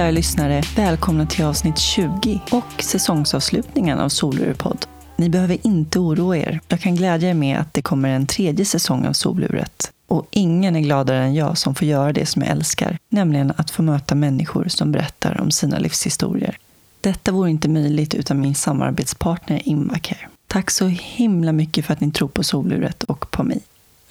[0.00, 0.62] Kära lyssnare!
[0.76, 4.86] Välkomna till avsnitt 20 och säsongsavslutningen av Solurepodd.
[5.16, 6.60] Ni behöver inte oroa er.
[6.68, 9.92] Jag kan glädja er med att det kommer en tredje säsong av Soluret.
[10.08, 13.70] Och ingen är gladare än jag som får göra det som jag älskar, nämligen att
[13.70, 16.58] få möta människor som berättar om sina livshistorier.
[17.00, 20.28] Detta vore inte möjligt utan min samarbetspartner Invacare.
[20.46, 23.60] Tack så himla mycket för att ni tror på soluret och på mig.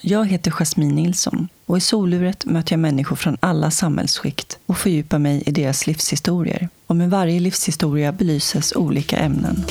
[0.02, 5.20] Jag heter Jasmine Nilsson och i soluret möter jag människor från alla samhällsskikt och fördjupar
[5.20, 6.70] mig i deras livshistorier.
[6.88, 9.66] Och med varje livshistoria belyses olika ämnen.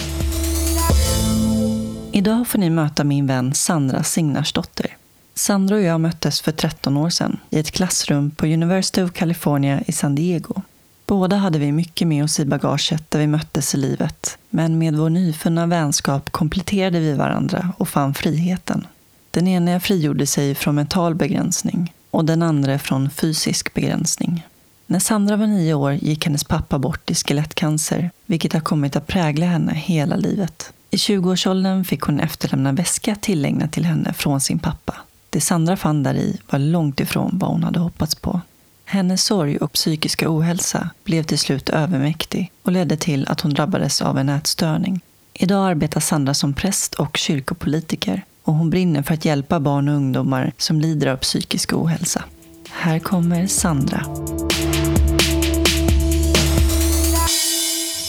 [2.12, 4.96] Idag får ni möta min vän Sandra Signarsdotter.
[5.34, 9.82] Sandra och jag möttes för 13 år sedan i ett klassrum på University of California
[9.86, 10.62] i San Diego.
[11.06, 14.96] Båda hade vi mycket med oss i bagaget där vi möttes i livet, men med
[14.96, 18.86] vår nyfunna vänskap kompletterade vi varandra och fann friheten.
[19.30, 24.46] Den ena frigjorde sig från mental begränsning och den andra från fysisk begränsning.
[24.86, 29.06] När Sandra var nio år gick hennes pappa bort i skelettcancer, vilket har kommit att
[29.06, 30.72] prägla henne hela livet.
[30.90, 34.94] I 20-årsåldern fick hon efterlämna väska tillägnad till henne från sin pappa.
[35.30, 38.40] Det Sandra fann där i var långt ifrån vad hon hade hoppats på.
[38.84, 44.02] Hennes sorg och psykiska ohälsa blev till slut övermäktig och ledde till att hon drabbades
[44.02, 45.00] av en ätstörning.
[45.34, 49.94] Idag arbetar Sandra som präst och kyrkopolitiker och hon brinner för att hjälpa barn och
[49.94, 52.24] ungdomar som lider av psykisk ohälsa.
[52.70, 54.04] Här kommer Sandra.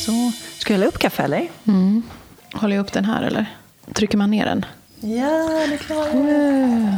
[0.05, 1.47] Så, ska jag hälla upp kaffe eller?
[1.67, 2.01] Mm.
[2.53, 3.45] Håller jag upp den här eller?
[3.93, 4.65] Trycker man ner den?
[4.99, 6.97] Ja, det klarar jag.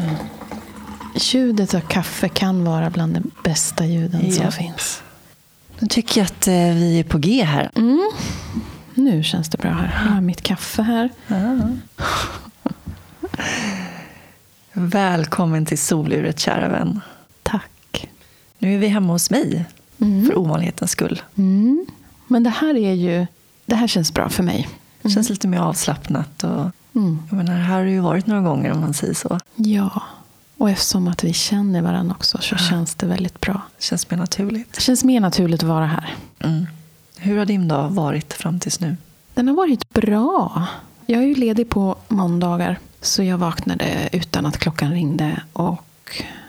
[1.16, 4.32] Ljudet av kaffe kan vara bland de bästa ljuden Ja.
[4.32, 5.02] som finns.
[5.80, 7.72] Då tycker jag att eh, vi är på G här.
[8.94, 10.02] Nu känns det bra här.
[10.06, 11.10] Jag har mitt kaffe här.
[14.74, 17.02] Välkommen till soluret, kära vän.
[17.44, 18.10] Tack.
[18.60, 19.66] Nu är vi hemma hos mig,
[19.98, 21.22] för ovanlighetens skull.
[21.36, 21.86] Mm.
[22.28, 23.28] Men det här är ju...
[23.66, 24.70] Det här känns bra för mig.
[25.02, 26.44] Det känns lite mer avslappnat.
[26.44, 26.66] Och,
[26.96, 27.20] Mm.
[27.30, 29.40] jag menar, här har det ju varit några gånger om man säger så.
[29.56, 30.02] Ja.
[30.58, 33.62] Och eftersom att vi känner varandra också så känns det väldigt bra.
[33.78, 34.74] Det känns mer naturligt.
[34.74, 36.16] Det känns mer naturligt att vara här.
[36.40, 36.68] Mm.
[37.18, 38.98] Hur har din dag varit fram tills nu?
[39.34, 40.68] Den har varit bra.
[41.06, 42.80] Jag är ju ledig på måndagar.
[43.02, 45.84] Så jag vaknade utan att klockan ringde och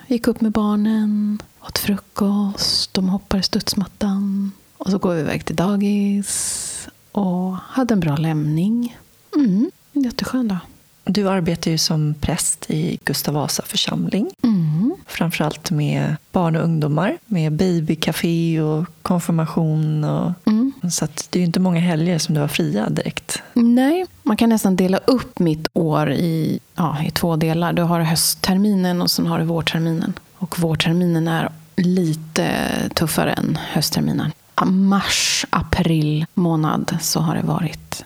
[0.07, 4.53] gick upp med barnen, åt frukost, de hoppar i studsmattan.
[4.79, 8.97] Och så går vi iväg till dagis och hade en bra lämning.
[9.37, 10.59] Mm, jätteskön dag.
[11.05, 14.31] Du arbetar ju som präst i Gustav Vasa församling.
[14.43, 14.95] Mm.
[15.07, 17.19] Framförallt med barn och ungdomar.
[17.27, 20.05] Med babycafé och konfirmation.
[20.05, 20.62] Och, Mm.
[20.91, 23.43] Så det är ju inte många helger som du har fria direkt.
[23.55, 27.73] Nej, man kan nästan dela upp mitt år i, ja, i två delar.
[27.73, 30.13] Du har höstterminen och sen har du vårterminen.
[30.39, 32.49] Och vårterminen är lite
[32.95, 34.33] tuffare än höstterminen.
[34.67, 38.05] Mars, april månad så har det varit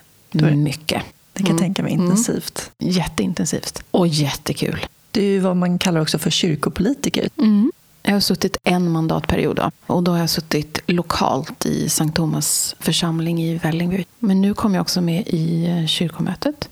[0.55, 1.03] mycket.
[1.33, 1.59] Det kan jag Mm.
[1.59, 2.05] tänka mig Mm.
[2.05, 2.71] intensivt.
[2.79, 3.83] Jätteintensivt.
[3.91, 4.87] Och jättekul.
[5.11, 7.29] Du är vad man kallar också för kyrkopolitiker.
[7.39, 7.73] Mm.
[8.07, 9.71] Jag har suttit en mandatperiod då.
[9.87, 14.05] och då har jag suttit lokalt i Sankt Thomas församling i Vällingby.
[14.19, 16.69] Men nu kom jag också med i eh, kyrkomötet.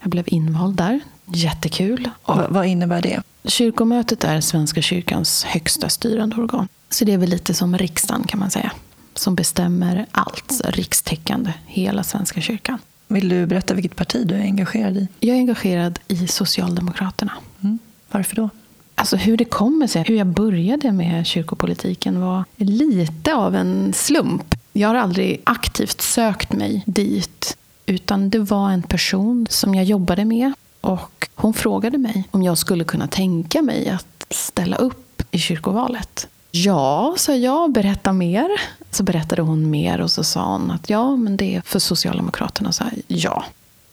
[0.00, 1.00] Jag blev invald där.
[1.26, 2.10] Jättekul.
[2.22, 3.22] Och Vad, innebär det?
[3.44, 6.68] kyrkomötet är Svenska kyrkans högsta styrande organ.
[6.90, 8.72] Så det är väl lite som riksdagen kan man säga.
[9.14, 12.78] Som bestämmer allt, rikstäckande, hela Svenska kyrkan.
[13.08, 15.08] Vill du berätta vilket parti du är engagerad i?
[15.20, 17.32] Jag är engagerad i Socialdemokraterna.
[17.62, 17.78] Mm.
[18.10, 18.50] Varför då?
[18.98, 24.54] Alltså hur det kommer sig, hur jag började med kyrkopolitiken var lite av en slump.
[24.72, 27.56] Jag har aldrig aktivt sökt mig dit.
[27.86, 30.52] Utan det var en person som jag jobbade med.
[30.80, 36.28] Och hon frågade mig om jag skulle kunna tänka mig att ställa upp i kyrkovalet.
[36.50, 37.72] Ja, sa jag.
[37.72, 38.48] Berätta mer.
[38.90, 42.72] Så berättade hon mer och så sa hon att ja, men det är för Socialdemokraterna.
[42.72, 43.44] Så här, ja.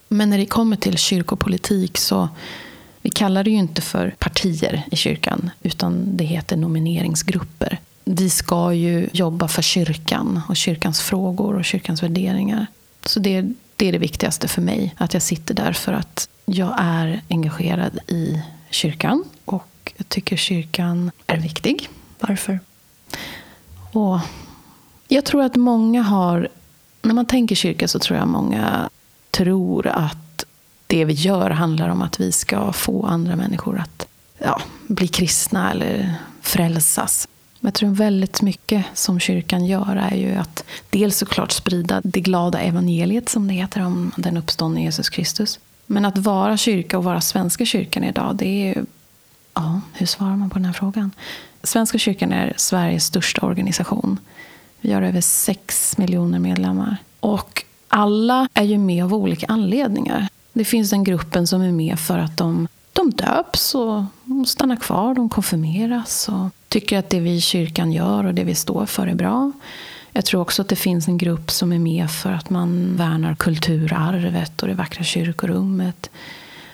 [0.08, 2.30] Men när det kommer till kyrkopolitik så
[3.04, 7.80] vi kallar det ju inte för partier i kyrkan, utan det heter nomineringsgrupper.
[8.06, 12.68] Vi ska ju jobba för kyrkan och kyrkans frågor och kyrkans värderingar.
[13.06, 13.42] Så det,
[13.76, 18.00] det är det viktigaste för mig, att jag sitter där för att jag är engagerad
[18.08, 21.90] i kyrkan och jag tycker kyrkan är viktig.
[22.20, 22.60] Varför?
[23.92, 24.20] Och
[25.08, 26.48] jag tror att många har...
[27.02, 28.90] När man tänker kyrka så tror jag många
[29.32, 30.23] tror att
[30.94, 34.08] det vi gör handlar om att vi ska få andra människor att
[34.38, 37.28] ja, bli kristna eller frälsas.
[37.60, 42.22] Men jag tror väldigt mycket som kyrkan gör är ju att dels såklart sprida det
[42.22, 45.60] glada evangeliet som det heter om den uppståndne Jesus Kristus.
[45.86, 48.86] Men att vara kyrka och vara Svenska kyrkan idag, det är ju...
[49.54, 51.12] Ja, hur svarar man på den här frågan?
[51.64, 54.20] Svenska kyrkan är Sveriges största organisation.
[54.82, 56.98] Vi har över sex miljoner medlemmar.
[57.20, 60.28] Och alla är ju med av olika anledningar.
[60.54, 64.04] Det finns den gruppen som är med för att de, de döps och
[64.48, 68.56] stannar kvar, de konfirmeras och tycker att det vi i kyrkan gör och det vi
[68.56, 69.52] står för är bra.
[70.12, 73.36] Jag tror också att det finns en grupp som är med för att man värnar
[73.36, 76.10] kulturarvet och det vackra kyrkorummet.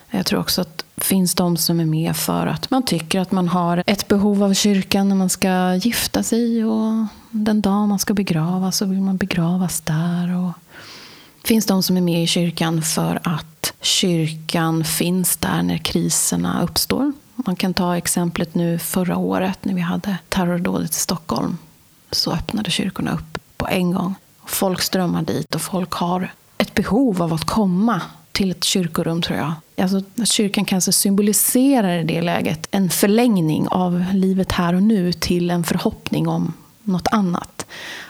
[0.10, 3.32] Jag tror också att det finns de som är med för att man tycker att
[3.32, 8.00] man har ett behov av kyrkan när man ska gifta sig och den dag man
[8.00, 10.36] ska begravas så vill man begravas där.
[10.38, 10.52] Och
[11.50, 17.14] finns de som är med i kyrkan för att kyrkan finns där när kriserna uppstår.
[17.36, 21.58] Man kan ta exemplet nu förra året när vi hade terrordådet i Stockholm.
[22.12, 24.16] Så öppnade kyrkorna upp på en gång.
[24.46, 28.02] Folk strömmar dit och folk har ett behov av att komma
[28.32, 29.54] till ett kyrkorum tror jag.
[29.78, 35.14] Alltså, att kyrkan kanske symboliserar i det läget en förlängning av livet här och nu
[35.14, 36.54] till en förhoppning om
[36.84, 37.59] något annat.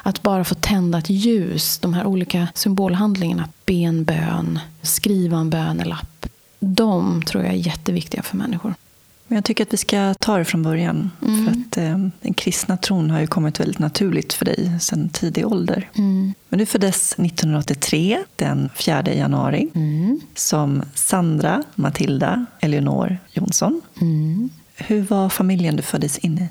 [0.03, 5.49] Att bara få tända ett ljus, de här olika symbolhandlingarna, be en bön, skriva en
[5.49, 6.25] bönelapp.
[6.59, 8.73] De tror jag är jätteviktiga för människor.
[9.29, 11.11] Men jag tycker att vi ska ta det från början.
[11.25, 11.45] Mm.
[11.45, 15.47] För att eh, Den kristna tron har ju kommit väldigt naturligt för dig sedan tidig
[15.47, 15.89] ålder.
[15.95, 16.33] Mm.
[16.49, 20.19] Men du föddes 1983, den 4 januari, mm.
[20.35, 23.81] som Sandra Matilda Eleonor Jonsson.
[24.01, 24.49] Mm.
[24.75, 26.47] Hur var familjen du föddes in i?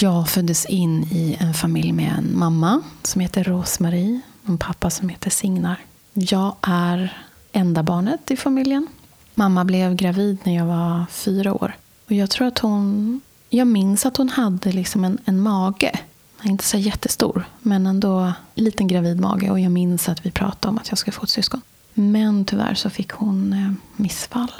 [0.00, 4.90] Jag föddes in i en familj med en mamma som heter Rosmarie och en pappa
[4.90, 5.76] som heter Signar.
[6.12, 8.86] Jag är enda barnet i familjen.
[9.34, 11.76] Mamma blev gravid när jag var fyra år.
[12.06, 13.20] Och jag tror att hon...
[13.50, 15.98] Jag minns att hon hade liksom en, en mage.
[16.42, 19.50] Inte så jättestor, men ändå liten gravid mage.
[19.50, 21.60] Och jag minns att vi pratade om att jag skulle få ett syskon.
[21.94, 24.52] Men tyvärr så fick hon eh, missfall.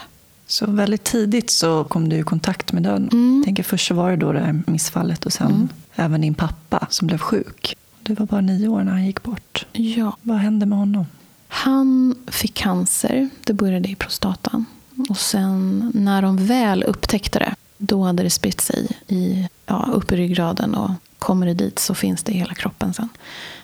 [0.46, 3.08] Så väldigt tidigt så kom du i kontakt med döden.
[3.12, 3.36] Mm.
[3.36, 5.68] Jag tänker först så var det då det här missfallet och sen mm.
[5.94, 7.76] även din pappa som blev sjuk.
[8.02, 9.66] Du var bara nio år när han gick bort.
[9.72, 10.16] Ja.
[10.22, 11.06] Vad hände med honom?
[11.48, 13.28] Han fick cancer.
[13.44, 14.64] Det började i prostatan.
[15.08, 20.12] Och sen när de väl upptäckte det, då hade det spritt sig i, ja, upp
[20.12, 20.74] i ryggraden.
[20.74, 23.08] Och kommer det dit så finns det i hela kroppen sen.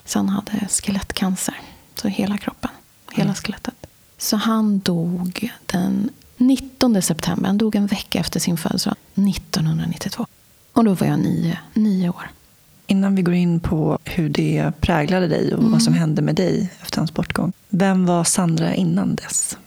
[0.05, 1.61] Så han hade skelettcancer.
[1.95, 2.71] Så hela kroppen,
[3.13, 3.35] hela mm.
[3.35, 3.87] skelettet.
[4.19, 6.11] Så han dog den
[6.41, 7.47] 19 september.
[7.47, 8.97] Han dog en vecka efter sin födelsedag.
[9.15, 10.27] 1992.
[10.73, 12.31] Och då var jag nio, nio år.
[12.87, 15.73] Innan vi går in på hur det präglade dig och mm.
[15.73, 17.53] vad som hände med dig efter hans bortgång.
[17.69, 19.59] Vem var Sandra innan dess?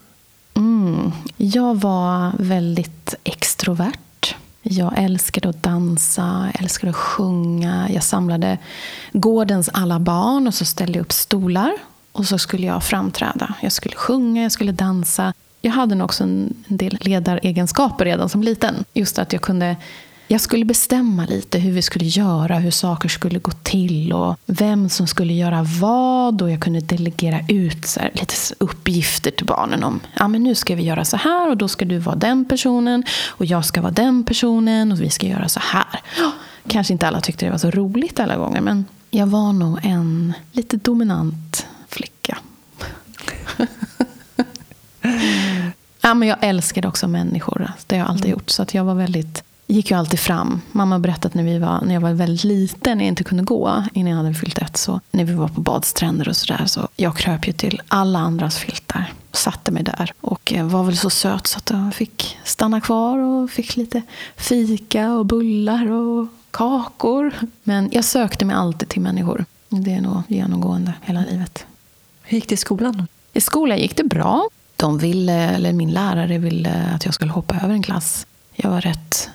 [0.53, 1.11] Mm.
[1.37, 4.35] Jag var väldigt extrovert.
[4.61, 7.89] Jag älskade att dansa, älskade att sjunga.
[7.89, 8.57] Jag samlade
[9.13, 11.73] gårdens alla barn och så ställde jag upp stolar.
[12.11, 13.53] Och så skulle jag framträda.
[13.61, 15.33] Jag skulle sjunga, jag skulle dansa.
[15.65, 18.85] Jag hade nog också en del ledaregenskaper redan som liten.
[18.93, 19.75] Just att jag kunde
[20.27, 24.89] jag skulle bestämma lite hur vi skulle göra, hur saker skulle gå till och vem
[24.89, 26.41] som skulle göra vad.
[26.41, 30.55] Och jag kunde delegera ut så här, lite uppgifter till barnen om ja, men nu
[30.55, 33.81] ska vi göra så här och då ska du vara den personen och jag ska
[33.81, 36.01] vara den personen och vi ska göra så här.
[36.67, 40.33] Kanske inte alla tyckte det var så roligt alla gånger men jag var nog en
[40.51, 42.37] lite dominant flicka.
[46.01, 47.71] ja, men jag älskade också människor.
[47.87, 48.49] Det har jag alltid gjort.
[48.49, 50.61] Så att jag var väldigt gick ju alltid fram.
[50.71, 53.43] Mamma har berättat när, vi var, när jag var väldigt liten, när jag inte kunde
[53.43, 54.77] gå innan jag hade fyllt ett.
[54.77, 56.65] Så när vi var på badstränder och sådär.
[56.65, 59.13] Så jag kröp ju till alla andras filtar.
[59.31, 63.17] Satte mig där och eh, var väl så söt så att jag fick stanna kvar
[63.17, 64.01] och fick lite
[64.37, 67.33] fika och bullar och kakor.
[67.63, 69.45] Men jag sökte mig alltid till människor.
[69.69, 71.65] Det är nog genomgående hela livet.
[72.21, 73.07] Hur gick det i skolan?
[73.33, 74.49] I skolan gick det bra.
[74.83, 78.27] De ville, eller min lärare ville att jag skulle hoppa över en klass.
[78.55, 79.29] Jag var rätt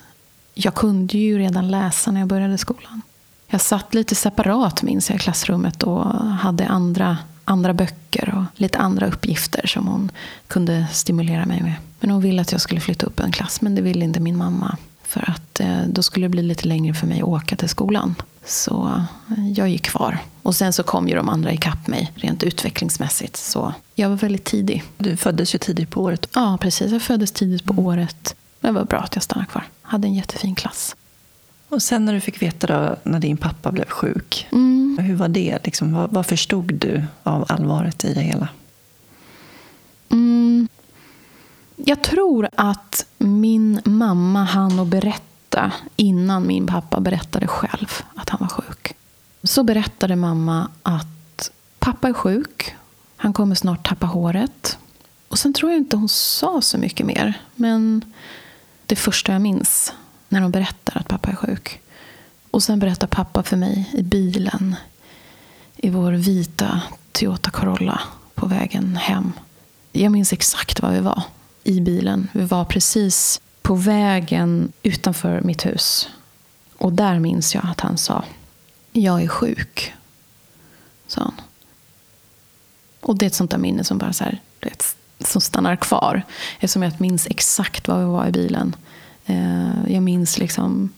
[0.63, 3.01] jag kunde ju redan läsa när jag började skolan.
[3.47, 8.77] Jag satt lite separat minns jag i klassrummet och hade andra, andra böcker och lite
[8.77, 10.11] andra uppgifter som hon
[10.47, 11.73] kunde stimulera mig med.
[11.99, 14.37] Men hon ville att jag skulle flytta upp en klass, men det ville inte min
[14.37, 14.77] mamma.
[15.03, 18.15] För att eh, då skulle det bli lite längre för mig att åka till skolan.
[18.45, 19.03] Så
[19.37, 20.19] eh, jag gick kvar.
[20.49, 23.37] Och sen så kom ju de andra ikapp mig rent utvecklingsmässigt.
[23.37, 24.83] Så jag var väldigt tidig.
[24.97, 26.29] Du föddes ju tidigt på året.
[26.35, 26.91] Ja, precis.
[26.91, 28.35] Jag föddes tidigt på året.
[28.59, 29.63] Det var bra att jag stannade kvar.
[29.81, 30.95] Hade en jättefin klass.
[31.69, 34.97] Och sen när du fick veta då, när din pappa blev sjuk, mm.
[35.01, 35.59] hur var det?
[35.63, 38.47] Liksom, vad, vad, förstod du av allvaret i det hela?
[40.11, 40.67] Mm.
[41.75, 48.39] Jag tror att min mamma hann att berätta innan min pappa berättade själv att han
[48.41, 48.95] var sjuk.
[49.43, 52.75] Så berättade mamma att pappa är sjuk.
[53.15, 54.77] Han kommer snart tappa håret.
[55.27, 57.33] Och sen tror jag inte hon sa så mycket mer.
[57.55, 58.13] Men
[58.85, 59.93] det första jag minns
[60.29, 61.81] när hon berättar att pappa är sjuk.
[62.51, 64.75] Och sen berättar pappa för mig i bilen.
[65.75, 66.81] i vår vita
[67.11, 68.01] Toyota Corolla
[68.35, 69.33] på vägen hem.
[69.91, 71.23] Jag minns exakt var vi var
[71.63, 72.27] i bilen.
[72.33, 76.09] Vi var precis på vägen utanför mitt hus.
[76.77, 78.23] Och där minns jag att han sa
[78.91, 79.93] jag är sjuk.
[81.07, 81.33] Sa han.
[83.01, 86.23] Och det är ett sånt där minne som bara så här, vet, som stannar kvar.
[86.59, 88.75] Eftersom jag minns exakt var vi var i bilen.
[89.25, 90.89] Eh, jag minns liksom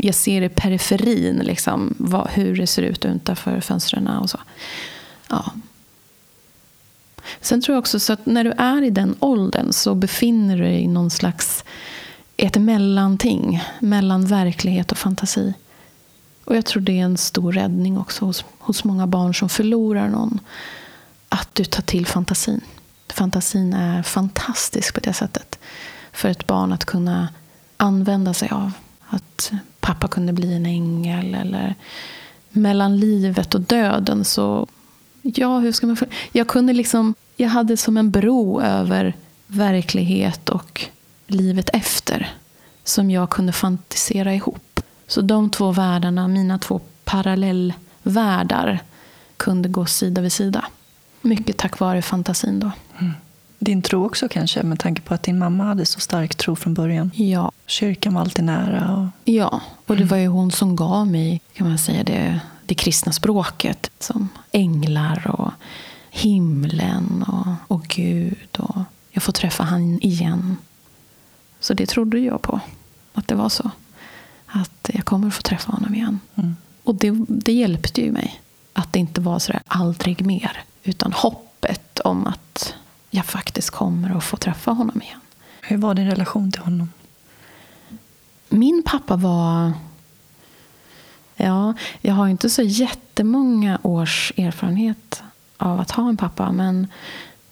[0.00, 4.38] jag ser i periferin liksom, vad, hur det ser ut utanför fönstren och så.
[5.28, 5.52] Ja.
[7.40, 10.62] Sen tror jag också så att när du är i den åldern så befinner du
[10.62, 11.64] dig i någon slags
[12.36, 15.54] ett mellanting mellan verklighet och fantasi.
[16.48, 20.08] Och jag tror det är en stor räddning också hos, hos många barn som förlorar
[20.08, 20.40] någon.
[21.28, 22.60] Att du tar till fantasin.
[23.08, 25.58] Fantasin är fantastisk på det sättet.
[26.12, 27.28] För ett barn att kunna
[27.76, 28.72] använda sig av.
[29.08, 31.34] Att pappa kunde bli en ängel.
[31.34, 31.74] Eller
[32.50, 34.66] mellan livet och döden så...
[35.22, 35.96] Ja, hur ska man...
[36.32, 37.14] Jag kunde liksom...
[37.36, 39.14] Jag hade som en bro över
[39.46, 40.84] verklighet och
[41.26, 42.32] livet efter.
[42.84, 44.67] Som jag kunde fantisera ihop.
[45.08, 48.78] Så de två världarna, mina två parallellvärldar,
[49.36, 50.64] kunde gå sida vid sida.
[51.20, 52.70] Mycket tack vare fantasin då.
[52.98, 53.12] Mm.
[53.58, 56.74] Din tro också kanske, med tanke på att din mamma hade så stark tro från
[56.74, 57.10] början.
[57.14, 57.52] Ja.
[57.66, 58.96] Kyrkan var alltid nära.
[58.96, 59.32] Och...
[59.32, 63.12] Ja, och det var ju hon som gav mig kan man säga, det, det kristna
[63.12, 63.90] språket.
[63.98, 65.50] Som änglar och
[66.10, 68.56] himlen och, och Gud.
[68.58, 68.78] Och
[69.10, 70.56] jag får träffa han igen.
[71.60, 72.60] Så det trodde jag på,
[73.14, 73.70] att det var så.
[74.48, 76.20] Att jag kommer att få träffa honom igen.
[76.34, 76.56] Mm.
[76.84, 78.40] Och det, det hjälpte ju mig.
[78.72, 80.62] Att det inte var sådär aldrig mer.
[80.82, 82.74] Utan hoppet om att
[83.10, 85.20] jag faktiskt kommer att få träffa honom igen.
[85.62, 86.92] Hur var din relation till honom?
[88.48, 89.72] Min pappa var...
[91.36, 95.22] Ja, jag har inte så jättemånga års erfarenhet
[95.56, 96.52] av att ha en pappa.
[96.52, 96.86] Men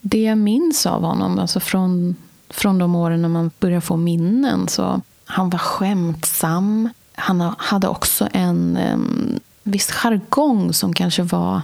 [0.00, 2.16] det jag minns av honom, alltså från,
[2.48, 6.88] från de åren när man börjar få minnen, så han var skämtsam.
[7.14, 11.60] Han hade också en um, viss jargong som kanske var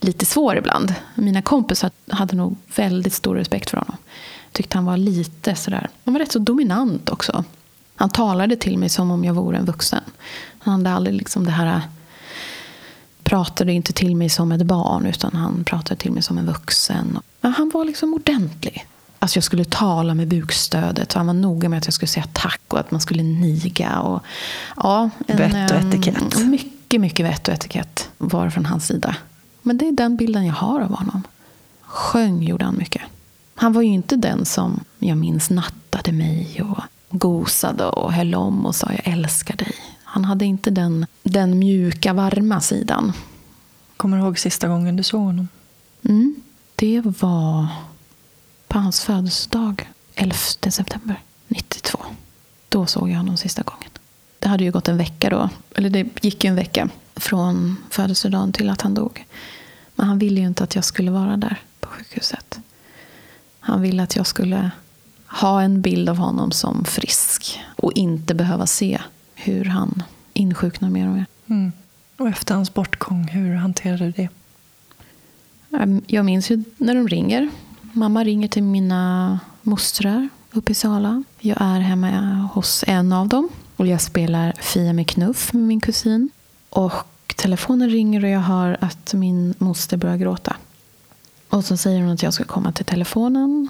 [0.00, 0.94] lite svår ibland.
[1.14, 3.96] Mina kompisar hade nog väldigt stor respekt för honom.
[4.52, 7.44] Tyckte han var lite sådär, han var rätt så dominant också.
[7.96, 10.02] Han talade till mig som om jag vore en vuxen.
[10.58, 11.82] Han hade aldrig liksom det här
[13.22, 17.18] pratade inte till mig som ett barn utan han pratade till mig som en vuxen.
[17.40, 18.86] han var liksom ordentlig.
[19.26, 21.12] Alltså jag skulle tala med bukstödet.
[21.12, 24.00] Han var noga med att jag skulle säga tack och att man skulle niga.
[24.00, 24.22] Och,
[24.76, 26.38] ja, en, vett och etikett.
[26.38, 29.16] Mycket, mycket vett och etikett var från hans sida.
[29.62, 31.22] Men det är den bilden jag har av honom.
[31.80, 33.02] Sjöng gjorde han mycket.
[33.54, 38.66] Han var ju inte den som jag minns nattade mig och gosade och höll om
[38.66, 39.74] och sa jag älskar dig.
[40.04, 43.12] Han hade inte den, den mjuka, varma sidan.
[43.96, 45.48] Kommer du ihåg sista gången du såg honom?
[46.02, 46.34] Mm,
[46.76, 47.66] det var
[48.76, 50.36] på hans födelsedag, 11
[50.70, 51.98] september 92.
[52.68, 53.90] Då såg jag honom sista gången.
[54.38, 58.52] Det hade ju gått en vecka då, eller det gick ju en vecka från födelsedagen
[58.52, 59.24] till att han dog.
[59.94, 62.58] Men han ville ju inte att jag skulle vara där på sjukhuset.
[63.60, 64.70] Han ville att jag skulle
[65.26, 69.00] ha en bild av honom som frisk och inte behöva se
[69.34, 70.02] hur han
[70.32, 71.26] insjuknar mer och mer.
[71.46, 71.72] Mm.
[72.16, 74.28] Och efter hans bortgång, hur hanterade du det?
[75.78, 77.50] Ehm, jag minns ju när de ringer.
[77.96, 81.22] Mamma ringer till mina mostrar uppe i Sala.
[81.40, 82.08] Jag är hemma
[82.52, 86.30] hos en av dem och jag spelar Fia med knuff med min kusin.
[86.70, 90.56] Och telefonen ringer och jag hör att min moster börjar gråta.
[91.48, 93.68] Och så säger hon att jag ska komma till telefonen.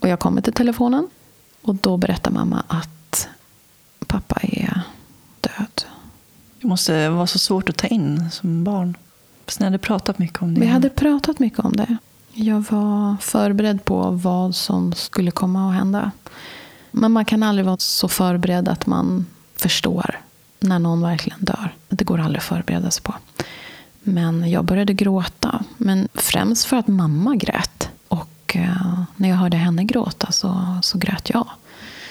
[0.00, 1.08] Och jag kommer till telefonen.
[1.62, 3.28] Och då berättar mamma att
[4.06, 4.80] pappa är
[5.40, 5.84] död.
[6.60, 8.96] Det måste vara så svårt att ta in som barn.
[9.44, 10.60] Fast ni hade pratat mycket om det.
[10.60, 11.96] Vi hade pratat mycket om det.
[12.40, 16.10] Jag var förberedd på vad som skulle komma att hända.
[16.90, 19.26] Men man kan aldrig vara så förberedd att man
[19.56, 20.20] förstår
[20.60, 21.74] när någon verkligen dör.
[21.88, 23.14] Det går aldrig att förbereda sig på.
[24.00, 25.64] Men jag började gråta.
[25.76, 27.90] Men främst för att mamma grät.
[28.08, 31.48] Och eh, när jag hörde henne gråta så, så grät jag.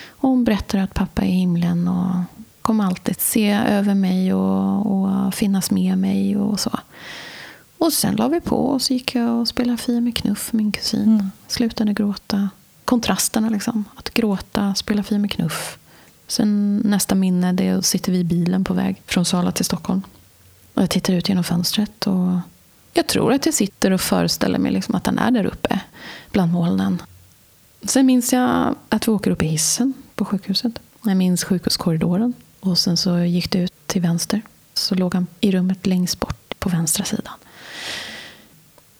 [0.09, 2.15] Och hon berättade att pappa är i himlen och
[2.61, 6.79] kommer alltid se över mig och, och finnas med mig och så.
[7.77, 10.71] Och sen la vi på och så gick jag och spelade Fia med knuff, min
[10.71, 11.03] kusin.
[11.03, 11.31] Mm.
[11.47, 12.49] Slutade gråta.
[12.85, 13.83] Kontrasterna liksom.
[13.95, 15.77] Att gråta, spela Fia med knuff.
[16.27, 20.01] Sen nästa minne, det sitter vi i bilen på väg från Sala till Stockholm.
[20.73, 22.39] Och jag tittar ut genom fönstret och
[22.93, 25.79] jag tror att jag sitter och föreställer mig liksom att han är där uppe
[26.31, 27.01] bland molnen.
[27.83, 30.79] Sen minns jag att vi åker upp i hissen på sjukhuset.
[31.03, 32.33] Jag minns sjukhuskorridoren.
[32.59, 34.41] Och sen så gick det ut till vänster.
[34.73, 37.33] Så låg han i rummet längst bort på vänstra sidan.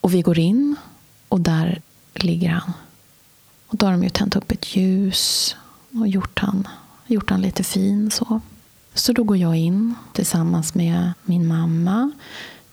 [0.07, 0.75] Och vi går in
[1.29, 1.81] och där
[2.13, 2.73] ligger han.
[3.67, 5.55] Och då har de ju tänt upp ett ljus
[5.91, 6.67] och gjort han,
[7.07, 8.11] gjort han lite fin.
[8.11, 8.41] Så.
[8.93, 12.11] så då går jag in tillsammans med min mamma,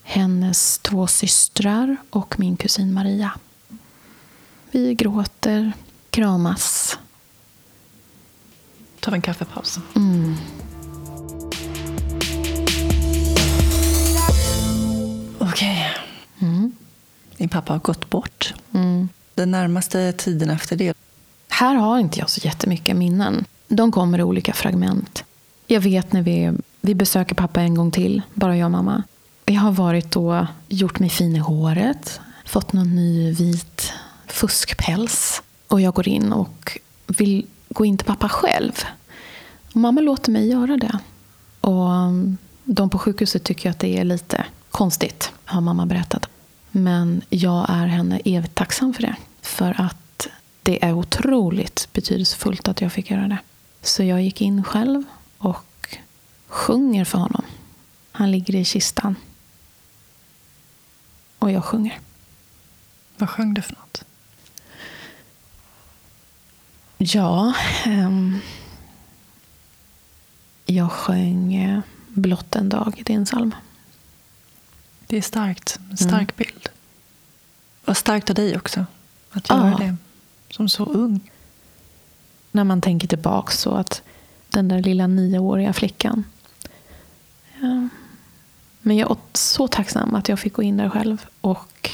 [0.02, 3.32] hennes två systrar och min kusin Maria.
[4.70, 5.72] Vi gråter,
[6.10, 6.98] kramas.
[9.00, 9.78] tar en kaffepaus.
[9.96, 10.36] Mm.
[15.38, 15.94] Okej.
[16.38, 16.72] Mm.
[17.36, 18.54] Din pappa har gått bort.
[18.74, 19.08] Mm.
[19.34, 20.96] Den närmaste tiden efter det.
[21.48, 23.44] Här har inte jag så jättemycket minnen.
[23.68, 25.24] De kommer i olika fragment.
[25.66, 29.02] Jag vet när vi, vi besöker pappa en gång till, bara jag och mamma.
[29.44, 33.92] Jag har varit och gjort mig fin i håret, fått någon ny vit
[34.26, 35.42] fuskpäls.
[35.68, 38.72] Och jag går in och vill gå in till pappa själv.
[39.70, 40.98] Och mamma låter mig göra det.
[41.60, 46.28] Och um, de på sjukhuset tycker att det är lite konstigt, har mamma berättat.
[46.76, 49.16] Men jag är henne evigt tacksam för det.
[49.42, 50.28] För att
[50.62, 53.38] det är otroligt betydelsefullt att jag fick göra det.
[53.82, 55.02] Så jag gick in själv
[55.38, 55.98] och
[56.46, 57.44] sjunger för honom.
[58.12, 59.16] Han ligger i kistan.
[61.38, 61.98] Och jag sjunger.
[63.16, 64.04] Vad sjöng du för något?
[66.98, 67.54] Ja,
[67.84, 68.38] ehm,
[70.66, 73.02] jag sjöng eh, Blott en dag.
[73.06, 73.54] Det är en psalm.
[75.06, 75.80] Det är starkt.
[75.90, 76.68] En stark bild.
[77.84, 78.86] Vad starkt av dig också.
[79.30, 79.78] Att göra Ja.
[79.78, 79.96] det.
[80.50, 81.20] Som så ung.
[82.52, 84.02] När man tänker tillbaka så att
[84.48, 86.24] den där lilla nioåriga flickan.
[87.60, 87.88] Ja.
[88.80, 91.26] Men jag är så tacksam att jag fick gå in där själv.
[91.40, 91.90] Och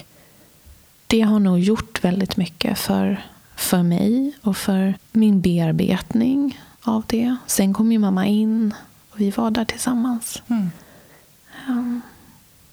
[1.07, 3.23] det har nog gjort väldigt mycket för,
[3.57, 7.37] för mig och för min bearbetning av det.
[7.47, 8.75] Sen kom ju mamma in
[9.11, 10.43] och vi var där tillsammans.
[10.47, 10.71] Mm.
[11.67, 12.01] Ja.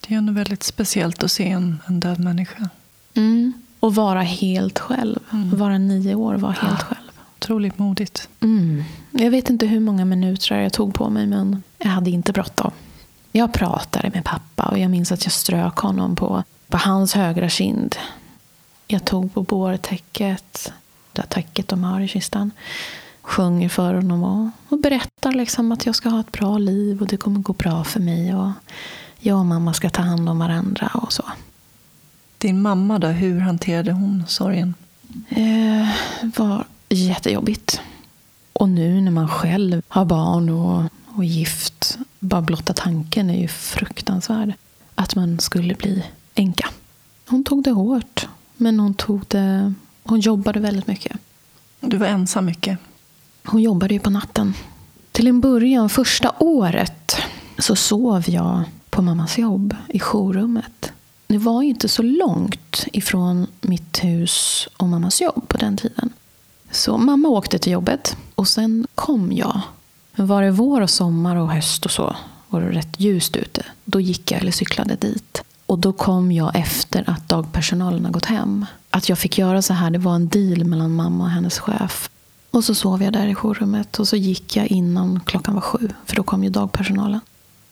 [0.08, 2.70] Det är ändå väldigt speciellt att se en, en död människa.
[3.13, 3.54] Mm.
[3.80, 5.20] Och vara helt själv.
[5.32, 5.58] Mm.
[5.58, 6.86] Vara nio år, vara helt Ja.
[6.86, 7.08] själv.
[7.39, 8.30] Otroligt modigt.
[8.39, 8.84] Mm.
[9.12, 12.72] Jag vet inte hur många minuter jag tog på mig, men jag hade inte bråttom.
[13.32, 17.50] Jag pratade med pappa och jag minns att jag strök honom på, på hans högra
[17.50, 17.96] kind.
[18.88, 20.74] Jag tog på bårtäcket,
[21.13, 22.52] det täcket de har i kistan.
[23.22, 27.08] Sjunger för honom och, och berättar liksom att jag ska ha ett bra liv och
[27.08, 28.36] det kommer gå bra för mig.
[28.36, 28.50] Och
[29.19, 31.23] jag och mamma ska ta hand om varandra och så.
[32.38, 34.73] Din mamma då, hur hanterade hon sorgen?
[35.30, 35.89] Eh,
[36.38, 37.82] var jättejobbigt.
[38.53, 43.47] Och nu när man själv har barn och, och gift, bara blotta tanken är ju
[43.47, 44.53] fruktansvärd.
[44.95, 46.03] Att man skulle bli
[46.36, 46.69] änka.
[47.27, 48.27] Hon tog det hårt,
[48.58, 51.17] men hon, tog det, hon jobbade väldigt mycket.
[51.80, 52.80] Du var ensam mycket.
[53.45, 54.53] Hon jobbade ju på natten.
[55.12, 57.15] Till en början, första året,
[57.58, 58.63] så sov jag
[58.97, 60.91] på mammas jobb i jourrummet.
[61.27, 66.10] Det var ju inte så långt ifrån mitt hus och mammas jobb på den tiden.
[66.71, 69.62] Så mamma åkte till jobbet och sen kom jag.
[70.15, 72.15] Var det vår och sommar och höst och så
[72.49, 73.65] var det rätt ljust ute.
[73.86, 75.41] Då gick jag eller cyklade dit.
[75.65, 78.65] Och då kom jag efter att dagpersonalen har gått hem.
[78.89, 82.10] Att jag fick göra så här, det var en deal mellan mamma och hennes chef.
[82.51, 85.89] Och så sov jag där i jourrummet och så gick jag innan klockan var sju.
[86.05, 87.19] För då kom ju dagpersonalen.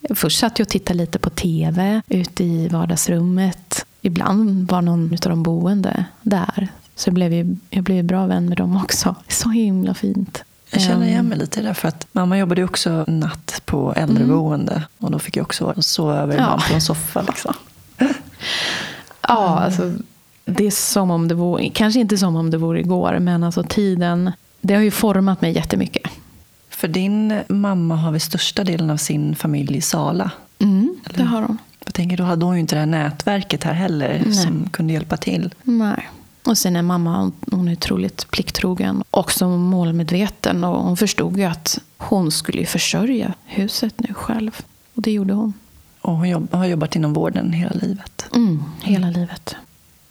[0.10, 3.86] Först satt jag och tittade lite på tv ute i vardagsrummet.
[4.02, 6.68] Ibland var någon av de boende där.
[6.96, 9.16] Så jag blev, ju, jag blev bra vän med dem också.
[9.28, 10.44] Så himla fint.
[10.72, 11.74] Jag känner igen Ehm, mig lite i det.
[11.74, 14.84] För att mamma jobbade också natt på äldreboende.
[14.98, 16.62] Och då fick jag också sova över Ja.
[16.70, 17.22] på en soffa.
[17.22, 17.54] Liksom.
[19.28, 19.94] Ja, alltså,
[20.46, 23.64] det är som om det vore, kanske inte som om det vore igår, men alltså
[23.64, 26.12] tiden, det har ju format mig jättemycket.
[26.76, 30.32] För din mamma har väl största delen av sin familj i Sala.
[30.60, 31.58] Mm, det har hon.
[31.86, 34.34] Jag tänker, då hade hon ju inte det här nätverket här heller Nej.
[34.34, 35.54] som kunde hjälpa till.
[35.64, 36.10] Nej.
[36.46, 39.04] Och sen är mamma hon- är otroligt plikttrogen.
[39.12, 40.64] Också målmedveten.
[40.64, 44.62] Och hon förstod ju att hon skulle försörja huset nu själv.
[44.96, 45.54] Och det gjorde hon.
[46.02, 48.26] Och hon jobb, har jobbat inom vården hela livet.
[48.36, 49.56] Mm, hela livet.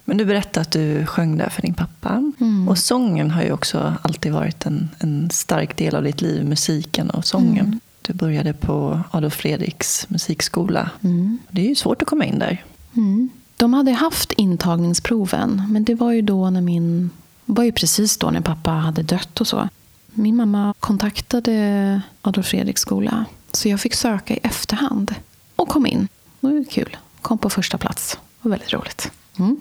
[0.05, 2.33] Men du berättade att du sjöng där för din pappa.
[2.40, 2.69] Mm.
[2.69, 6.45] Och sången har ju också alltid varit en, en stark del av ditt liv.
[6.45, 7.67] Musiken och sången.
[7.67, 7.81] Mm.
[8.03, 10.90] Du började på Adolf Fredriks musikskola.
[11.01, 11.38] Mm.
[11.51, 12.64] Det är ju svårt att komma in där.
[12.97, 13.31] Mm.
[13.57, 17.11] De hade haft intagningsproven, men det var ju då när min...
[17.45, 19.69] Var ju precis då när pappa hade dött och så.
[20.07, 25.14] Min mamma kontaktade Adolf Fredriks skola, så jag fick söka i efterhand.
[25.57, 26.09] Och kom in.
[26.40, 26.97] Det var kul.
[27.23, 28.12] Kom på första plats.
[28.12, 29.11] Det var väldigt roligt.
[29.38, 29.61] Mm.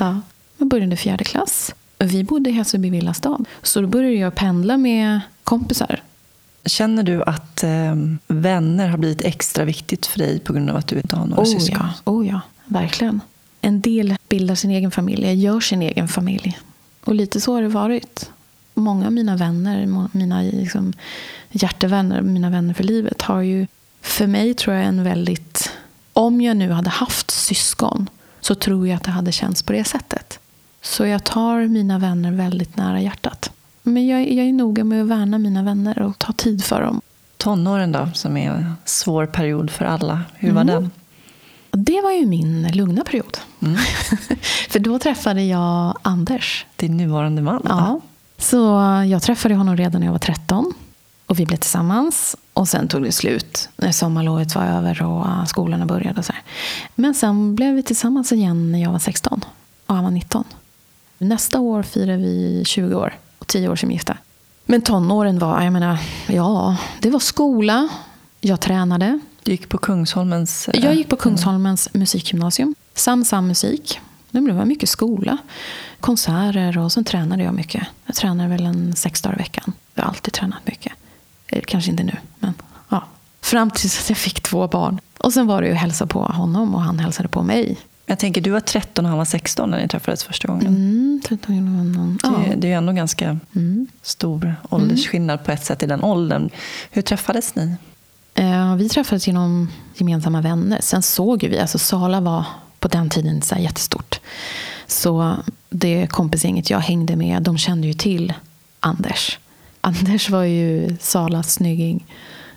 [0.00, 0.20] ja.
[0.58, 1.74] Jag började fjärde klass.
[1.98, 3.38] Vi bodde i Hässelby villastad.
[3.62, 6.02] Så då började jag pendla med kompisar.
[6.64, 7.94] Känner du att eh,
[8.26, 11.42] vänner har blivit extra viktigt för dig på grund av att du inte har några
[11.42, 11.86] oh, syskon?
[12.04, 12.12] Ja.
[12.12, 13.20] Oh ja, verkligen.
[13.60, 16.58] En del bildar sin egen familj, gör sin egen familj.
[17.04, 18.30] Och lite så har det varit.
[18.74, 20.92] Många av mina vänner, mina liksom,
[21.50, 23.66] hjärtevänner, mina vänner för livet har ju
[24.00, 25.70] för mig tror jag en väldigt...
[26.16, 28.08] Om jag nu hade haft syskon
[28.40, 30.38] så tror jag att det hade känts på det sättet.
[30.82, 33.50] Så jag tar mina vänner väldigt nära hjärtat.
[33.82, 37.00] Men jag, jag är noga med att värna mina vänner och ta tid för dem.
[37.36, 40.22] Tonåren då, som är en svår period för alla.
[40.34, 40.74] Hur var Mm.
[40.74, 40.90] den?
[41.84, 43.38] Det var ju min lugna period.
[43.62, 43.76] Mm.
[44.70, 46.66] för då träffade jag Anders.
[46.76, 47.62] Din nuvarande man?
[47.68, 48.00] Ja.
[48.38, 48.56] Så
[49.10, 50.72] jag träffade honom redan när jag var 13.
[51.26, 52.36] Och vi blev tillsammans.
[52.54, 56.18] Och sen tog det slut när sommarlovet var över och skolorna började.
[56.18, 56.42] Och så här.
[56.94, 59.44] Men sen blev vi tillsammans igen när jag var 16
[59.86, 60.44] och han var 19.
[61.18, 64.16] Nästa år firar vi 20 år och 10 år som gifta.
[64.66, 67.88] Men tonåren var, jag menar, ja, det var skola.
[68.40, 69.18] Jag tränade.
[69.42, 70.68] Du gick på Kungsholmens...
[70.68, 72.74] eh, Jag gick på Kungsholmens musikgymnasium.
[72.94, 74.00] Sam Sam musik.
[74.30, 75.38] Det blev mycket skola.
[76.00, 77.86] Konserter och sen tränade jag mycket.
[78.06, 79.72] Jag tränade väl en sex dagar i veckan.
[79.94, 80.92] Jag har alltid tränat mycket.
[81.48, 82.54] Eh, Kanske inte nu, men
[82.88, 83.04] ja.
[83.40, 85.00] Fram tills att jag fick två barn.
[85.18, 87.76] Och sen var det ju att hälsa på honom och han hälsade på mig.
[88.06, 90.66] Jag tänker, du var 13 och han var 16 när ni träffades första gången.
[90.66, 92.28] Mm, 13, ja.
[92.30, 93.86] Det, det är ju ändå ganska Mm.
[94.02, 96.50] stor åldersskillnad på ett sätt i den åldern.
[96.90, 97.76] Hur träffades ni?
[98.34, 100.78] Eh, Vi träffades genom gemensamma vänner.
[100.82, 102.44] Sen såg vi, alltså Sala var
[102.78, 104.20] på den tiden så här jättestort.
[104.86, 105.36] Så
[105.70, 108.32] det kompisgänget jag hängde med, de kände ju till
[108.80, 109.38] Anders.
[109.84, 112.06] Anders var ju Salas snygging.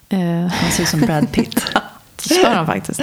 [0.10, 1.62] Eh, Han ser ut som Brad Pitt.
[2.30, 3.02] Det gör han faktiskt.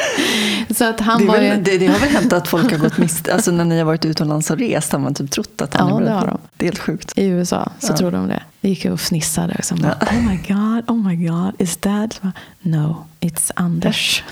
[0.77, 1.63] Så att han Det, var väl, ju...
[1.63, 4.05] det, det har väl hänt att folk har gått miste Alltså när ni har varit
[4.05, 6.31] utomlands och rest har man typ trott att han Ja, är det Brad har Pitt.
[6.31, 6.39] de.
[6.57, 7.13] Det är helt sjukt.
[7.17, 7.97] I USA så Ja.
[7.97, 8.43] trodde de det.
[8.61, 9.55] Vi gick och fnissade.
[9.59, 10.07] Och så bara, Ja.
[10.17, 12.21] Oh my god, oh my god, is that?
[12.63, 14.23] No, it's Anders.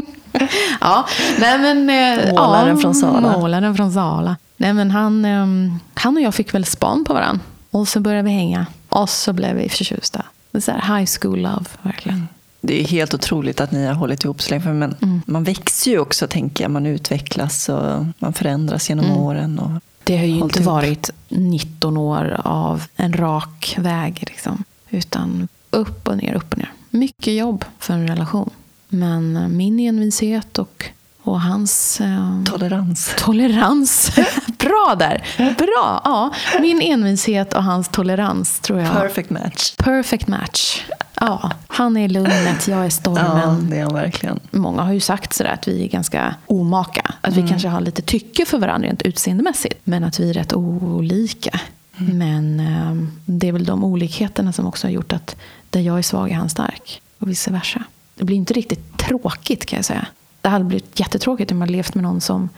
[0.80, 1.06] ja,
[1.38, 1.90] nej men...
[1.90, 3.20] eh, Målaren ja, från Sala.
[3.38, 4.36] Målaren från Sala.
[4.56, 7.40] Nej men han, ehm, han och jag fick väl span på varandra.
[7.70, 8.66] Och så började vi hänga.
[9.00, 10.24] Och så blev vi förtjusta.
[10.50, 12.28] Det är så här high school love, verkligen.
[12.60, 14.62] Det är helt otroligt att ni har hållit ihop så länge.
[14.62, 15.22] för Men Mm.
[15.26, 16.70] Man växer ju också, tänker jag.
[16.70, 19.16] Man utvecklas och man förändras genom Mm.
[19.16, 19.58] åren.
[19.58, 19.70] Och,
[20.04, 20.66] Det har ju inte ihop.
[20.66, 24.24] varit 19 år av en rak väg.
[24.26, 24.64] Liksom.
[24.90, 26.72] Utan upp och ner, upp och ner.
[26.90, 28.50] Mycket jobb för en relation.
[28.88, 30.84] Men min envishet och,
[31.26, 33.14] och hans eh, tolerans.
[33.18, 34.10] tolerans.
[34.58, 35.24] Bra där!
[35.58, 36.00] Bra!
[36.04, 38.92] Ja, min envishet och hans tolerans tror jag.
[38.92, 39.74] Perfect match.
[39.76, 40.84] Perfect match.
[41.20, 43.70] Ja, han är lugnet, jag är Ja, stormen.
[43.70, 44.40] det är han verkligen.
[44.50, 47.14] Många har ju sagt sådär att vi är ganska omaka.
[47.20, 49.80] Att vi kanske har lite tycke för varandra rent utseendemässigt.
[49.84, 51.60] Men att vi är rätt olika.
[51.96, 55.36] Men eh, det är väl de olikheterna som också har gjort att
[55.70, 57.02] där jag är svag är han stark.
[57.18, 57.82] Och vice versa.
[58.14, 60.06] Det blir inte riktigt tråkigt kan jag säga.
[60.40, 62.48] Det hade blivit jättetråkigt om man levt med någon som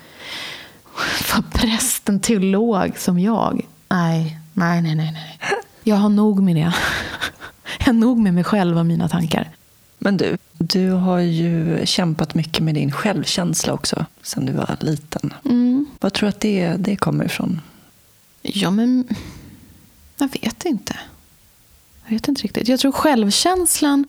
[1.35, 3.67] var präst, en teolog som jag.
[3.89, 5.13] Nej, nej, nej, nej.
[5.13, 5.39] nej.
[5.83, 6.73] Jag har nog med det.
[7.79, 9.51] Jag har nog med mig själv och mina tankar.
[9.99, 15.35] Men du, du har ju kämpat mycket med din självkänsla också sen du var liten.
[15.45, 15.87] Mm.
[16.01, 17.61] Vad tror du att det, det kommer ifrån?
[18.43, 19.09] Ja, men
[20.19, 20.97] jag vet inte.
[22.05, 22.69] Jag vet inte riktigt.
[22.69, 24.09] Jag tror självkänslan...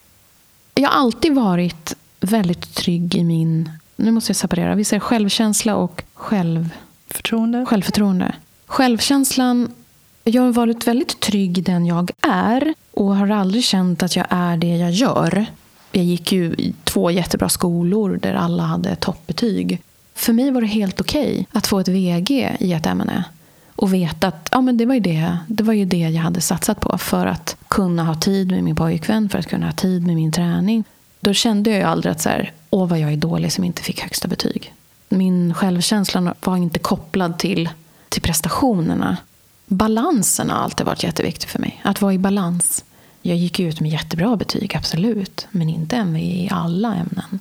[0.75, 3.69] Jag har alltid varit väldigt trygg i min...
[3.95, 4.75] Nu måste jag separera.
[4.75, 6.69] Vi säger självkänsla och själv,
[7.08, 7.65] Förtroende?
[7.65, 8.36] självförtroende.
[8.65, 9.71] Självkänslan...
[10.23, 14.25] Jag har varit väldigt trygg i den jag är och har aldrig känt att jag
[14.29, 15.45] är det jag gör.
[15.91, 19.82] Jag gick ju i två jättebra skolor där alla hade toppbetyg.
[20.15, 23.23] För mig var det helt okej att få ett VG i ett ämne
[23.75, 26.41] och veta att ja, men det, var ju det, det var ju det jag hade
[26.41, 30.08] satsat på för att kunna ha tid med min pojkvän, för att kunna ha tid
[30.08, 30.84] med min träning.
[31.19, 33.84] Då kände jag ju aldrig att så här, åh vad jag är dålig som inte
[33.84, 34.73] fick högsta betyg.
[35.10, 37.69] Min självkänsla var inte kopplad till,
[38.10, 39.17] till prestationerna.
[39.65, 41.82] Balansen har alltid varit jätteviktig för mig.
[41.84, 42.84] Att vara i balans.
[43.21, 45.47] Jag gick ut med jättebra betyg, absolut.
[45.51, 47.39] Men inte i alla ämnen.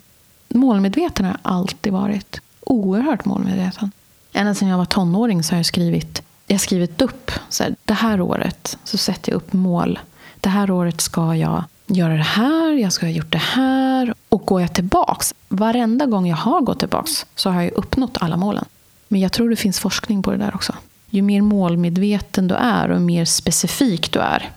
[0.49, 2.41] Målmedveten har jag alltid varit.
[2.61, 3.91] Oerhört målmedveten.
[4.33, 7.95] Ända sedan jag var tonåring så har jag skrivit, jag skrivit upp så här, det
[7.95, 9.99] här året så sätter jag upp mål.
[10.41, 14.15] Det här året ska jag göra det här, jag ska ha gjort det här.
[14.29, 18.37] Och går jag tillbaks, varenda gång jag har gått tillbaks så har jag uppnått alla
[18.37, 18.65] målen.
[19.09, 20.75] Men jag tror det finns forskning på det där också.
[21.11, 24.51] Ju mer målmedveten du är och mer specifik du är.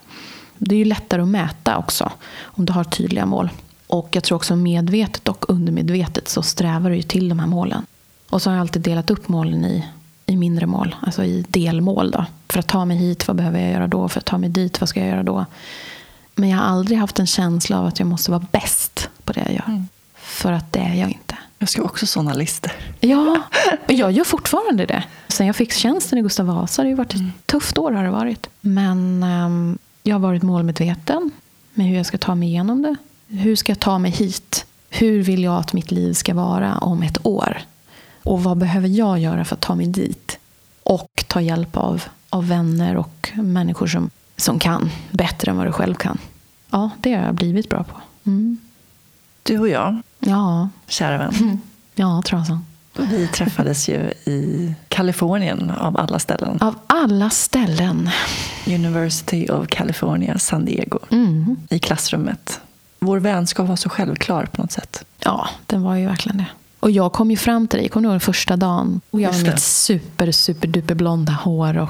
[0.58, 3.50] Det är ju lättare att mäta också om du har tydliga mål.
[3.88, 7.86] Och jag tror också medvetet och undermedvetet så strävar du ju till de här målen.
[8.30, 9.86] Och så har jag alltid delat upp målen i,
[10.26, 12.12] i mindre mål, alltså i delmål.
[12.12, 12.26] Då.
[12.50, 14.10] För att ta mig hit, vad behöver jag göra då?
[14.10, 15.46] För att ta mig dit, vad ska jag göra då?
[16.36, 19.40] Men jag har aldrig haft en känsla av att jag måste vara bäst på det
[19.40, 19.68] jag gör.
[19.68, 19.88] Mm.
[20.16, 21.38] För att det är jag inte.
[21.60, 22.72] Jag ska också sådana listor.
[23.00, 23.44] Ja,
[23.86, 25.04] och jag gör fortfarande det.
[25.28, 27.92] Sen jag fick tjänsten i Gustav Vasa, det har varit ett tufft år.
[27.92, 28.50] har det varit.
[28.62, 31.32] Men ehm, jag har varit målmedveten
[31.74, 32.96] med hur jag ska ta mig igenom det.
[33.28, 34.66] Hur ska jag ta mig hit?
[34.90, 37.58] Hur vill jag att mitt liv ska vara om ett år?
[38.24, 40.40] Och vad behöver jag göra för att ta mig dit?
[40.84, 44.10] Och ta hjälp av, av vänner och människor som,
[44.42, 46.18] som kan bättre än vad du själv kan.
[46.70, 47.96] Ja, det har jag blivit bra på.
[48.26, 48.58] Mm.
[49.44, 51.62] Du och jag, Ja, kära vän,
[51.96, 52.66] ja, trasan.
[52.94, 56.58] vi träffades ju i Kalifornien av alla ställen.
[56.62, 58.10] Av alla ställen.
[58.68, 61.00] University of California, San Diego.
[61.12, 61.56] Mm.
[61.70, 62.62] I klassrummet.
[63.00, 65.06] Vår vänskap var så självklar på något sätt.
[65.20, 66.46] Ja, den var ju verkligen det.
[66.82, 69.02] Och jag kom ju fram till dig, kommer du ihåg den första dagen?
[69.12, 71.78] Och jag med mitt super, super duper blonda hår.
[71.78, 71.90] Och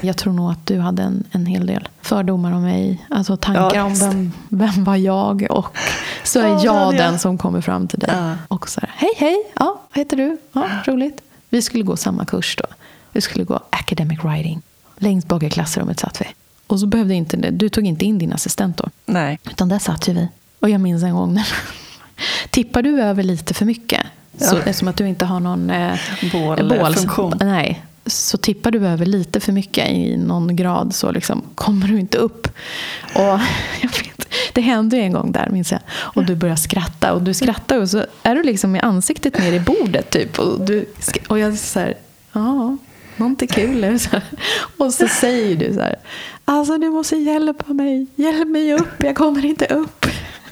[0.00, 3.06] Jag tror nog att du hade en, en hel del fördomar om mig.
[3.10, 5.46] Alltså tankar Ja, om vem, vem var jag?
[5.50, 5.76] Och
[6.24, 7.04] så är Ja, jag hade jag.
[7.12, 8.10] den som kommer fram till dig.
[8.12, 8.34] Ja.
[8.48, 10.38] Och så här, hej hej, ja, vad heter du?
[10.52, 11.20] Ja, roligt.
[11.48, 12.64] Vi skulle gå samma kurs då.
[13.12, 14.62] Vi skulle gå academic writing.
[14.96, 16.24] Längst bak i klassrummet satt vi.
[16.66, 18.84] Och så behövde inte, du tog inte in din assistent då.
[19.06, 19.38] Nej.
[19.50, 20.28] Utan där satt ju vi.
[20.60, 21.46] Och jag minns en gång när
[22.50, 24.00] tippar du över lite för mycket.
[24.38, 24.58] Så, Ja.
[24.58, 25.94] Eftersom att du inte har någon eh,
[26.68, 27.32] Bålfunktion.
[27.40, 31.98] nej, så tippar du över lite för mycket i någon grad så liksom kommer du
[32.00, 32.48] inte upp.
[33.14, 33.40] Och
[33.82, 35.80] vet, det hände en gång där minns jag.
[35.90, 39.52] Och du börjar skratta och du skrattar och så är du liksom med ansiktet ner
[39.52, 40.38] i bordet typ.
[40.38, 40.86] Och, du,
[41.28, 41.94] och jag så här,
[42.32, 42.76] ja,
[43.16, 44.00] någonting kul.
[44.00, 44.22] så här.
[44.76, 45.96] Och så säger du så här,
[46.44, 50.06] alltså du måste hjälpa mig, hjälp mig upp, jag kommer inte upp.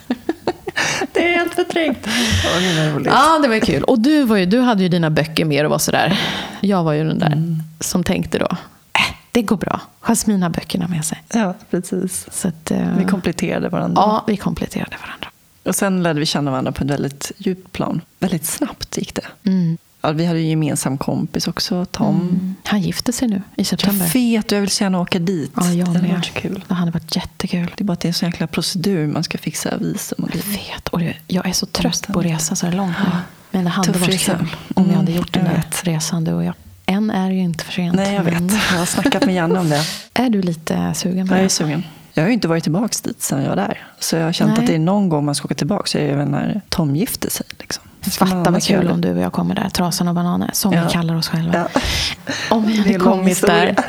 [1.13, 1.99] Det är helt förträngt.
[2.45, 2.61] Ja,
[2.99, 3.11] det.
[3.11, 3.83] Ja, var kul.
[3.83, 6.21] Och du, var ju, du hade ju dina böcker med och var sådär.
[6.61, 8.49] Jag var ju den där som tänkte då,
[8.93, 9.81] äh, det går bra.
[10.01, 11.23] Jasmin har böckerna med sig.
[11.33, 12.27] Ja, precis.
[12.33, 14.03] Så att, eh, Vi kompletterade varandra.
[14.03, 15.29] Ja, vi kompletterade varandra.
[15.63, 18.01] Och sen lärde vi känna varandra på ett väldigt djupt plan.
[18.19, 19.51] Väldigt snabbt gick det.
[19.51, 19.79] Mm.
[20.07, 22.21] Ja, vi hade en gemensam kompis också, Tom.
[22.21, 22.55] Mm.
[22.65, 24.07] Han gifte sig nu i september.
[24.07, 25.53] Jag vet jag vill så gärna åka dit.
[25.57, 26.65] Ja, jag det hade varit kul.
[26.69, 27.73] Det hade varit jättekul.
[27.77, 29.07] Det är bara att det är en sån jäkla procedur.
[29.07, 30.73] Man ska fixa visum och Jag grejer.
[30.75, 30.89] vet.
[30.89, 33.11] Och det- jag är så trött på att resa så här långt nu.
[33.51, 34.39] Men det hade Tuff varit resa.
[34.39, 35.85] kul om Mm, hade gjort den jag där vet.
[35.85, 36.55] resan du och jag.
[36.87, 37.97] Än är det ju inte för sent.
[37.97, 38.35] Nej, jag vet.
[38.35, 39.83] Men Jag har snackat med Janne om det.
[40.15, 41.49] Är du lite sugen på Jag är det?
[41.51, 41.83] sugen.
[42.15, 43.87] Jag har ju inte varit tillbaka dit sedan jag var där.
[43.99, 44.61] Så jag har känt Nej.
[44.61, 45.83] att det är någon gång man ska åka tillbaka.
[45.87, 47.47] Så är det väl när Tom gifte sig.
[47.59, 47.85] Liksom.
[48.11, 49.69] Fatta vad kul om du och jag kommer där.
[49.69, 50.85] Trasan och bananer, som Ja.
[50.87, 51.69] vi kallar oss själva.
[51.75, 51.81] Ja.
[52.51, 53.75] Om vi hade kommit där.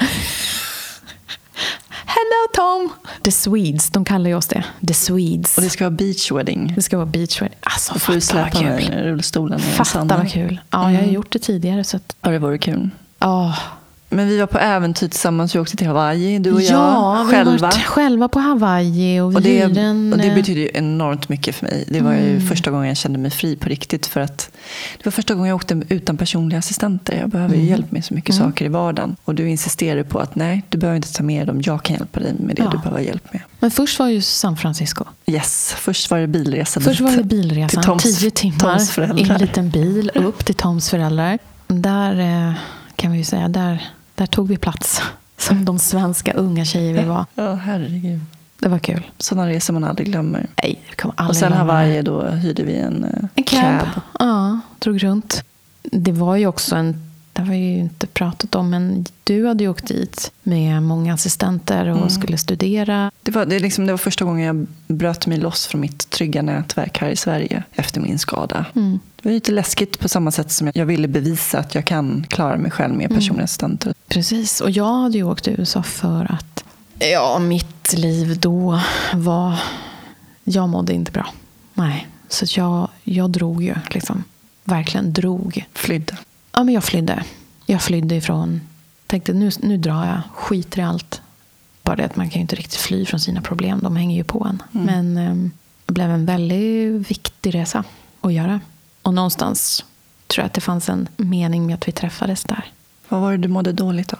[2.05, 2.89] Hello Tom!
[3.23, 4.63] The Swedes, de kallar ju oss det.
[4.87, 5.57] The Swedes.
[5.57, 6.73] Och det ska vara beach wedding.
[6.75, 7.57] Det ska vara beach wedding.
[7.61, 9.59] Alltså Då får du fatta vad släpa i rullstolen.
[9.59, 10.59] i Fatta vad kul.
[10.69, 11.13] Ja, jag har Mm.
[11.13, 11.83] gjort det tidigare.
[11.83, 12.89] Så att, Ja, det vore kul.
[13.19, 13.55] ja.
[14.09, 15.55] Men vi var på äventyr tillsammans.
[15.55, 16.71] Vi åkte till Hawaii, du och jag.
[16.73, 17.57] ja, vi har själva.
[17.67, 20.13] varit själva på Hawaii och Och det, hyrde en...
[20.13, 21.85] och det eh, betyder ju enormt mycket för mig.
[21.87, 22.47] Det var ju Mm.
[22.47, 24.05] första gången jag kände mig fri på riktigt.
[24.05, 24.49] För att
[24.97, 27.17] det var första gången jag åkte utan personliga assistenter.
[27.19, 27.69] Jag behöver ju Mm.
[27.71, 28.47] hjälp med så mycket Mm.
[28.49, 29.15] saker i vardagen.
[29.25, 31.61] Och du insisterade på att nej, du behöver inte ta med dem.
[31.65, 32.69] Jag kan hjälpa dig med det Ja.
[32.71, 33.41] du behöver hjälp med.
[33.59, 35.03] Men först var ju San Francisco.
[35.25, 39.37] Yes, först var det bilresa Först var det bilresan, Till Toms- tio timmar i en
[39.37, 41.39] liten bil upp till Toms föräldrar.
[41.67, 42.53] Där eh,
[42.95, 45.01] kan vi ju säga, där, där tog vi plats.
[45.37, 47.25] Som de svenska unga tjejer vi var.
[47.35, 48.19] Ja, herregud.
[48.59, 49.11] Det var kul.
[49.17, 50.47] Sådana resor man aldrig glömmer.
[50.63, 51.73] Nej, vi kommer aldrig Och sen glömma.
[51.73, 53.87] Hawaii, då hyrde vi en, eh, En cab.
[54.19, 55.43] Ja, drog runt.
[55.83, 57.06] Det var ju också en,
[57.37, 61.13] det har vi ju inte pratat om, men du hade ju åkt dit med många
[61.13, 62.09] assistenter och Mm.
[62.09, 63.11] skulle studera.
[63.23, 66.41] Det var, det, liksom, det var första gången jag bröt mig loss från mitt trygga
[66.41, 68.65] nätverk här i Sverige efter min skada.
[68.75, 68.99] Mm.
[69.15, 72.57] Det var lite läskigt på samma sätt som jag ville bevisa att jag kan klara
[72.57, 73.93] mig själv med personliga assistenter.
[74.07, 76.63] Precis, och jag hade ju åkt till USA för att
[76.99, 78.81] ja, mitt liv då
[79.13, 79.59] var...
[80.43, 81.27] Jag mådde inte bra.
[81.73, 83.75] Nej, så jag, jag drog ju.
[83.89, 84.23] Liksom.
[84.63, 85.65] Verkligen drog.
[85.73, 86.17] Flydde.
[86.57, 87.23] Ja, men jag flydde.
[87.65, 88.61] Jag flydde ifrån...
[89.07, 90.21] Tänkte nu, nu drar jag.
[90.33, 91.21] Skiter i allt.
[91.83, 93.79] Bara det att man kan ju inte riktigt fly från sina problem.
[93.83, 94.63] De hänger ju på en.
[94.73, 94.85] Mm.
[94.85, 95.51] Men eh,
[95.85, 97.83] det blev en väldigt viktig resa
[98.21, 98.59] att göra.
[99.01, 99.85] Och någonstans
[100.27, 102.71] tror jag att det fanns en mening med att vi träffades där.
[103.09, 104.19] Vad var det du mådde dåligt av?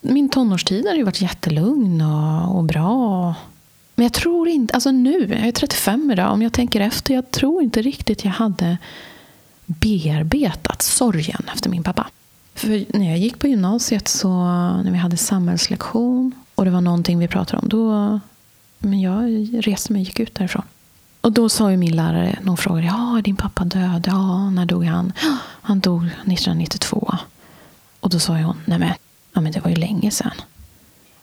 [0.00, 3.34] Min tonårstid har ju varit jättelugn och, och bra.
[3.94, 7.30] Men jag tror inte, alltså nu, jag är 35 idag, om jag tänker efter, jag
[7.30, 8.78] tror inte riktigt jag hade
[9.66, 12.06] bearbetat sorgen efter min pappa.
[12.54, 14.28] För när jag gick på gymnasiet, så
[14.84, 18.20] när vi hade samhällslektion och det var någonting vi pratade om, då
[18.78, 20.62] men jag reste mig och gick ut därifrån.
[21.20, 24.04] Och då sa ju min lärare, någon frågade, ja, din pappa död?
[24.06, 25.12] Ja, när dog han?
[25.22, 27.14] "Ja, Han dog 1992.
[28.00, 28.92] Och då sa hon, nej men,
[29.32, 30.32] ja, men det var ju länge sedan.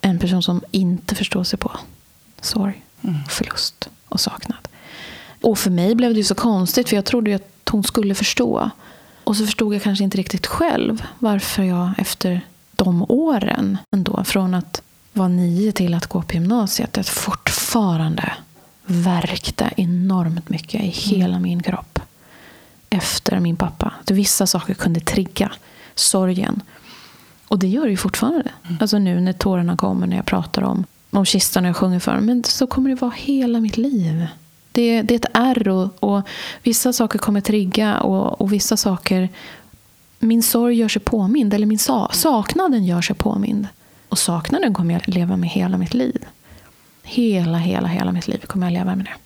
[0.01, 1.71] En person som inte förstår sig på
[2.41, 2.83] sorg,
[3.29, 4.67] förlust och saknad.
[5.41, 8.15] Och för mig blev det ju så konstigt, för jag trodde ju att hon skulle
[8.15, 8.69] förstå.
[9.23, 14.53] Och så förstod jag kanske inte riktigt själv varför jag efter de åren ändå, från
[14.53, 14.81] att
[15.13, 18.33] vara nio till att gå på gymnasiet, att fortfarande
[18.85, 21.99] värkte enormt mycket i hela min kropp
[22.89, 23.93] efter min pappa.
[24.01, 25.51] Att vissa saker kunde trigga
[25.95, 26.61] sorgen.
[27.47, 28.51] Och det gör det ju fortfarande.
[28.63, 28.77] Mm.
[28.81, 32.19] Alltså nu när tårarna kommer när jag pratar om, om kistan och jag sjunger för
[32.19, 34.27] Men så kommer det vara hela mitt liv.
[34.73, 36.21] Det, det är ett ärr och, och,
[36.63, 39.29] vissa saker kommer trigga och, och vissa saker
[40.19, 43.67] min sorg gör sig påmind, eller min sa saknaden gör sig påmind.
[44.09, 46.25] Och saknaden kommer jag leva med hela mitt liv.
[47.03, 49.22] Hela, hela, hela mitt liv kommer jag leva med det.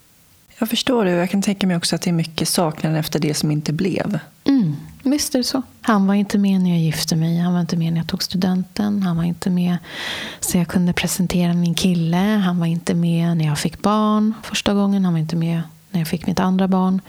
[0.60, 3.34] Jag förstår det jag kan tänka mig också att det är mycket saknad efter det
[3.34, 4.20] som inte blev.
[4.44, 5.62] Mm, visst är det så.
[5.82, 8.24] Han var inte med när jag gifte mig, han var inte med när jag tog
[8.24, 9.78] studenten, han var inte med
[10.40, 14.74] så jag kunde presentera min kille, han var inte med när jag fick barn första
[14.74, 17.02] gången, han var inte med när jag fick mitt andra barn,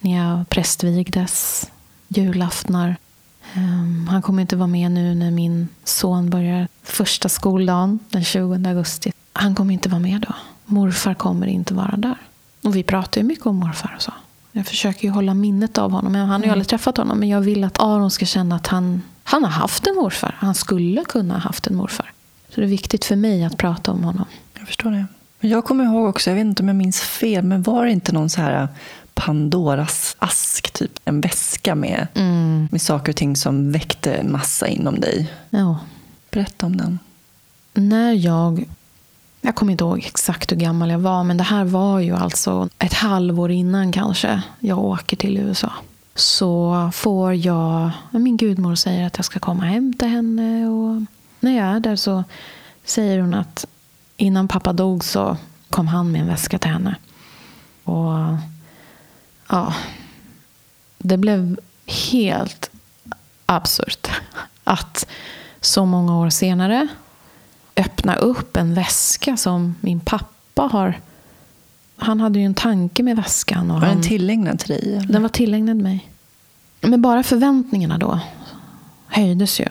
[0.00, 1.70] när jag prästvigdes,
[2.08, 2.96] julaftnar.
[3.56, 8.68] Um, han kommer inte vara med nu när min son börjar första skoldagen den 20
[8.68, 9.12] augusti.
[9.32, 10.34] Han kommer inte vara med då.
[10.64, 12.16] Morfar kommer inte vara där.
[12.64, 14.12] Och vi pratar ju mycket om morfar och så.
[14.52, 16.14] Jag försöker ju hålla minnet av honom.
[16.14, 16.50] Han har ju mm.
[16.50, 17.18] aldrig träffat honom.
[17.18, 20.36] Men jag vill att Aron ska känna att han, han har haft en morfar.
[20.38, 22.12] Han skulle kunna ha haft en morfar.
[22.48, 24.24] Så det är viktigt för mig att prata om honom.
[24.58, 25.06] Jag förstår det.
[25.48, 28.12] Jag kommer ihåg också, jag vet inte om jag minns fel, men var det inte
[28.12, 28.68] någon så här
[29.14, 32.68] Pandoras ask, typ en väska med, mm.
[32.70, 35.32] med saker och ting som väckte massa inom dig?
[35.50, 35.78] Ja.
[36.30, 36.98] Berätta om den.
[37.74, 38.64] När jag
[39.44, 42.68] jag kommer inte ihåg exakt hur gammal jag var, men det här var ju alltså
[42.78, 45.72] ett halvår innan kanske jag åker till USA.
[46.14, 50.68] Så får jag, min gudmor säger att jag ska komma hem till henne.
[50.68, 51.02] Och
[51.40, 52.24] när jag är där så
[52.84, 53.66] säger hon att
[54.16, 55.36] innan pappa dog så
[55.70, 56.96] kom han med en väska till henne.
[57.84, 58.12] Och
[59.48, 59.74] ja,
[60.98, 62.70] det blev helt
[63.46, 64.08] absurt
[64.64, 65.06] att
[65.60, 66.88] så många år senare
[67.76, 71.00] öppna upp en väska som min pappa har.
[71.96, 73.70] Han hade ju en tanke med väskan.
[73.70, 74.96] Och var den tillägnad till dig?
[74.96, 75.12] Eller?
[75.12, 76.10] Den var tillägnad mig.
[76.80, 78.20] Men bara förväntningarna då
[79.06, 79.66] höjdes ju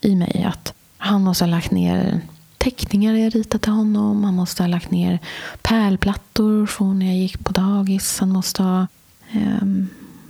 [0.00, 0.44] i mig.
[0.48, 2.20] Att han måste ha lagt ner
[2.58, 4.24] teckningar jag ritat till honom.
[4.24, 5.18] Han måste ha lagt ner
[5.62, 8.20] pärlplattor från när jag gick på dagis.
[8.20, 8.86] Han måste ha
[9.32, 9.66] eh,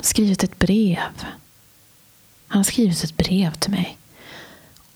[0.00, 0.98] skrivit ett brev.
[2.46, 3.98] Han har skrivit ett brev till mig.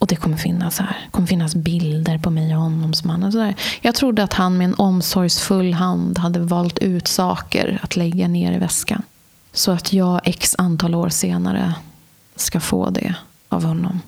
[0.00, 0.98] Och det kommer finnas här.
[1.04, 3.22] Det kommer finnas bilder på mig och honom som han.
[3.22, 3.54] Och sådär.
[3.80, 8.52] Jag trodde att han med en omsorgsfull hand hade valt ut saker att lägga ner
[8.52, 9.02] i väskan.
[9.52, 11.74] Så att jag x antal år senare
[12.36, 13.14] ska få det
[13.48, 14.00] av honom.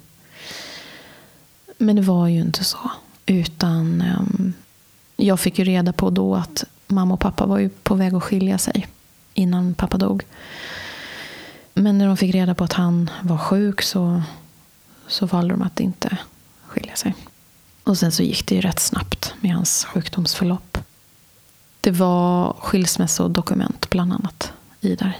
[1.78, 2.90] Men det var ju inte så.
[3.26, 4.52] Utan um,
[5.16, 8.22] jag fick ju reda på då att mamma och pappa var ju på väg att
[8.22, 8.86] skilja sig
[9.34, 10.24] innan pappa dog.
[11.74, 14.22] Men när de fick reda på att han var sjuk så
[15.12, 16.18] så valde de att inte
[16.66, 17.14] skilja sig.
[17.84, 20.78] Och sen så gick det ju rätt snabbt med hans sjukdomsförlopp.
[21.80, 25.18] Det var skilsmässodokument bland annat i där.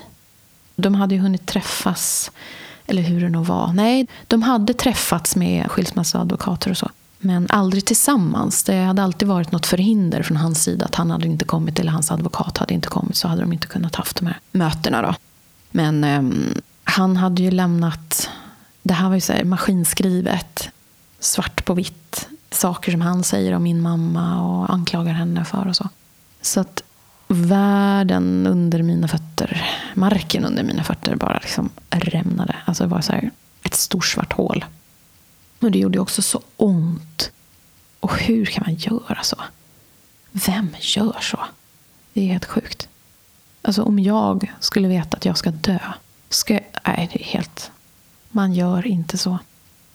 [0.77, 2.31] De hade ju hunnit träffas,
[2.87, 3.73] eller hur det nog var.
[3.73, 6.91] Nej, de hade träffats med skilsmässoadvokater och så.
[7.19, 8.63] Men aldrig tillsammans.
[8.65, 10.85] Det hade alltid varit något förhinder från hans sida.
[10.85, 13.17] Att han hade inte kommit eller hans advokat hade inte kommit.
[13.17, 15.03] Så hade de inte kunnat haft de här mötena.
[15.03, 15.15] Då.
[15.71, 16.23] Men eh,
[16.85, 18.31] han hade ju lämnat
[18.83, 20.71] det här var ju så här maskinskrivet,
[21.19, 22.29] svart på vitt.
[22.51, 25.89] Saker som han säger om min mamma och anklagar henne för och så.
[26.41, 26.83] Så att
[27.29, 32.57] världen under mina fötter, marken under mina fötter bara liksom rämnade.
[32.65, 33.31] Alltså det var så här,
[33.63, 34.65] ett stort svart hål.
[35.61, 37.31] Och det gjorde också så ont.
[38.01, 39.37] Och hur kan man göra så?
[40.33, 41.39] Vem gör så?
[42.13, 42.89] Det är helt sjukt.
[43.63, 45.79] Alltså om jag skulle veta att jag ska dö.
[46.29, 47.71] Ska jag, nej, det är helt
[48.33, 49.39] man gör inte så.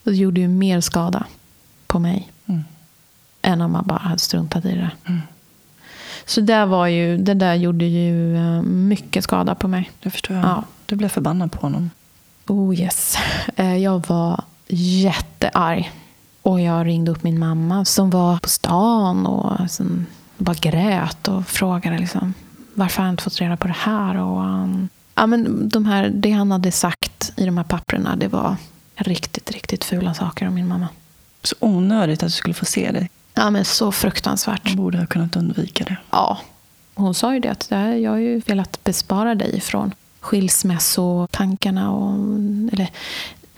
[0.03, 1.25] Det gjorde ju mer skada
[1.87, 2.31] på mig.
[2.45, 2.63] Mm.
[3.41, 4.91] Än om man bara hade struntat i det.
[5.05, 5.21] Mm.
[6.25, 9.91] Så det, var ju, det där gjorde ju eh, mycket skada på mig.
[9.99, 10.45] Det förstår jag.
[10.45, 10.63] Ja.
[10.85, 11.89] Du blev förbannad på honom.
[12.47, 13.17] Oh yes.
[13.55, 15.91] Eh, jag var jättearg.
[16.41, 20.05] Och jag ringde upp min mamma som var på stan och som
[20.37, 22.33] bara grät och frågade liksom,
[22.73, 24.17] varför har jag inte fått reda på det här.
[24.17, 28.27] Och, um, ja, men de här, det han hade sagt i de här papperna, det
[28.27, 28.55] var
[28.95, 30.87] riktigt, riktigt fula saker om min mamma.
[31.43, 33.07] Så onödigt att du skulle få se det.
[33.33, 34.65] Ja, men så fruktansvärt.
[34.65, 35.97] Man borde ha kunnat undvika det.
[36.11, 36.37] Ja.
[36.95, 37.67] Hon sa ju det, att
[38.01, 41.91] jag har ju velat bespara dig från skilsmässotankarna.
[41.91, 42.13] Och,
[42.73, 42.89] eller,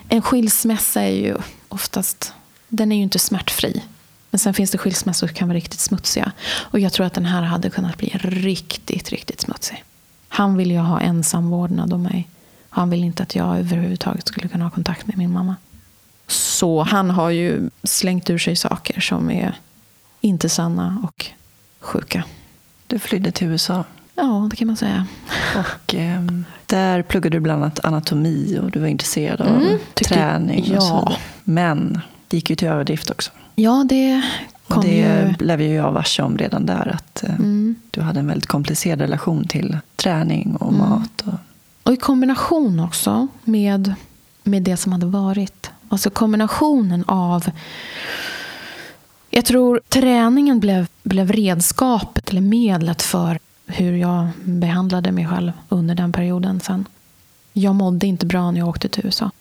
[0.10, 1.38] en skilsmässa är ju
[1.70, 2.34] oftast,
[2.68, 3.84] den är ju inte smärtfri.
[4.32, 6.32] Men sen finns det skilsmässor som kan vara riktigt smutsiga.
[6.52, 9.84] Och jag tror att den här hade kunnat bli riktigt, riktigt smutsig.
[10.32, 12.28] Han ville ju ha ensam vårdnad om mig.
[12.70, 15.56] Han ville inte att jag överhuvudtaget skulle kunna ha kontakt med min mamma.
[16.28, 19.56] Så han har ju slängt ur sig saker som är
[20.22, 21.26] inte sanna och
[21.80, 22.24] sjuka.
[22.88, 23.84] Du flydde till USA.
[24.16, 25.06] Ja, det kan man säga.
[25.56, 26.22] Och eh,
[26.66, 30.90] där pluggade du bland annat anatomi och du var intresserad av Mm, träning och så
[30.94, 31.00] ja.
[31.00, 31.20] vidare.
[31.44, 33.32] Men det gick ju till överdrift också.
[33.56, 34.22] Ja, det
[34.78, 35.34] Och det ju...
[35.38, 36.88] blev ju jag varse om redan där.
[36.96, 37.76] Att eh, Mm.
[37.92, 40.90] du hade en väldigt komplicerad relation till träning och Mm.
[40.90, 41.22] mat.
[41.26, 41.34] Och,
[41.84, 43.94] Och i kombination också med,
[44.44, 45.72] med det som hade varit.
[45.90, 47.50] Alltså kombinationen av...
[49.30, 55.96] Jag tror träningen blev, blev redskapet eller medlet för hur jag behandlade mig själv under
[55.96, 56.86] den perioden sen.
[57.54, 59.32] Jag mådde inte bra när jag åkte till USA.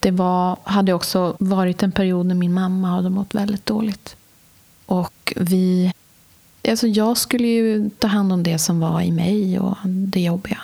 [0.00, 4.16] Det var, hade också varit en period när min mamma hade mått väldigt dåligt.
[4.90, 5.92] Och vi...
[6.68, 10.58] Alltså jag skulle ju ta hand om det som var i mig och det jobbiga.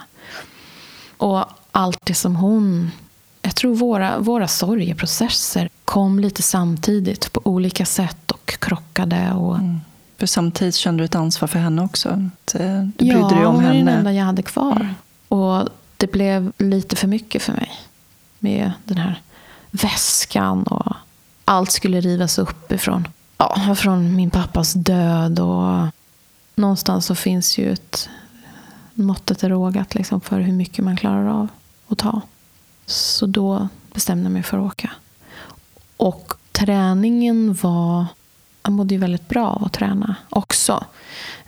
[1.17, 2.91] Och allt det som hon...
[3.43, 9.33] Jag tror våra, våra sorgeprocesser kom lite samtidigt på olika sätt och krockade.
[9.33, 9.81] Och, mm.
[10.19, 12.09] För samtidigt kände du ett ansvar för henne också.
[12.55, 13.93] Eh, du brydde ja, dig om hon var den henne.
[13.93, 14.95] enda jag hade kvar.
[15.29, 17.71] Och det blev lite för mycket för mig.
[18.39, 19.23] Med den här
[19.71, 20.97] väskan och
[21.45, 23.09] allt skulle rivas upp ifrån,
[23.39, 25.41] ja, från min pappas död.
[25.41, 25.87] Och
[26.55, 28.09] någonstans så finns ju ett
[28.95, 31.49] måttet är rågat liksom för hur mycket man klarar av
[31.89, 32.21] att ta.
[32.87, 34.91] Så då bestämde jag mig för att åka.
[35.97, 38.07] Och träningen var...
[38.63, 40.85] Jag mådde ju väldigt bra av att träna också.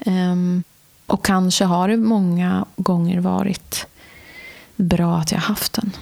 [0.07, 0.63] Um,
[1.07, 3.87] och kanske har det många gånger varit
[4.77, 5.93] bra att jag haft den.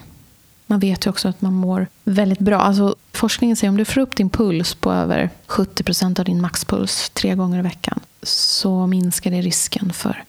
[0.67, 2.59] Man vet ju också att man mår väldigt bra.
[2.59, 6.25] Alltså, forskningen säger att om du får upp din puls på över 70 procent av
[6.25, 10.25] din maxpuls tre gånger i veckan så minskar det risken för,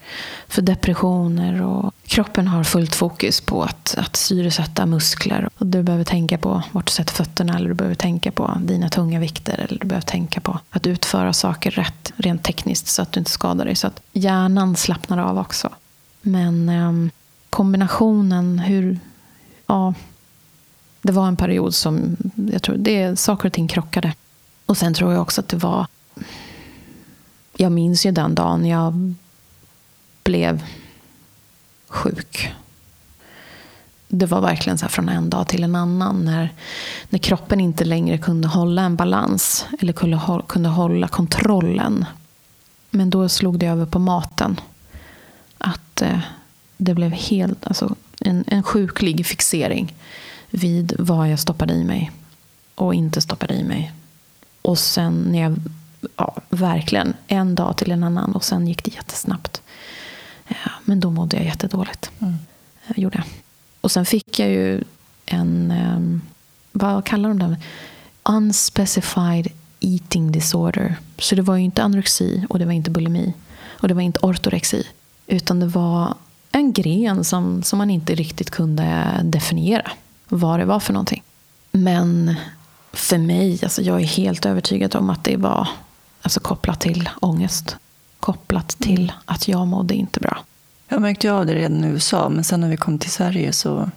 [0.48, 1.62] för depressioner.
[1.62, 5.48] och Kroppen har fullt fokus på att, att syresätta muskler.
[5.58, 8.88] Och du behöver tänka på vart du sätter fötterna eller du behöver tänka på dina
[8.88, 13.12] tunga vikter eller du behöver tänka på att utföra saker rätt rent tekniskt så att
[13.12, 13.76] du inte skadar dig.
[13.76, 15.70] Så att hjärnan slappnar av också.
[16.22, 17.10] Men eh,
[17.50, 18.98] kombinationen, hur...
[19.66, 19.94] Ja,
[21.08, 22.16] det var en period som
[22.52, 24.14] jag tror det, saker och ting krockade.
[24.66, 25.86] Och sen tror jag också att det var...
[27.56, 29.14] Jag minns ju den dagen jag
[30.24, 30.64] blev
[31.86, 32.54] sjuk.
[34.08, 36.24] Det var verkligen så här från en dag till en annan.
[36.24, 36.52] När,
[37.08, 39.66] när kroppen inte längre kunde hålla en balans.
[39.80, 42.04] Eller kunde, kunde hålla kontrollen.
[42.90, 44.60] Men då slog det över på maten.
[45.58, 46.20] Att eh,
[46.76, 49.94] det blev helt, alltså, en, en sjuklig fixering
[50.50, 52.10] vid vad jag stoppade i mig
[52.74, 53.92] och inte stoppade i mig.
[54.62, 55.56] Och sen när jag,
[56.16, 59.62] ja, verkligen en dag till en annan och sen gick det jättesnabbt.
[60.84, 62.10] Men då mådde jag jättedåligt.
[62.18, 62.34] Mm.
[62.86, 63.26] Jag gjorde jag.
[63.80, 64.84] Och sen fick jag ju
[65.26, 66.22] en, ehm,
[66.72, 67.56] vad kallar de det?
[68.22, 69.48] Unspecified
[69.80, 70.96] eating disorder.
[71.18, 73.34] Så det var ju inte anorexi och det var inte bulimi.
[73.66, 74.86] Och det var inte ortorexi.
[75.26, 76.14] Utan det var
[76.52, 79.90] en gren som, som man inte riktigt kunde definiera
[80.28, 81.22] vad det var för någonting.
[81.72, 82.34] Men
[82.92, 85.68] för mig, alltså jag är helt övertygad om att det var
[86.22, 87.76] alltså kopplat till ångest.
[88.20, 90.38] Kopplat till att jag mådde inte bra.
[90.88, 93.52] Jag märkte ju av det redan i USA, men sen när vi kom till Sverige
[93.52, 93.90] så,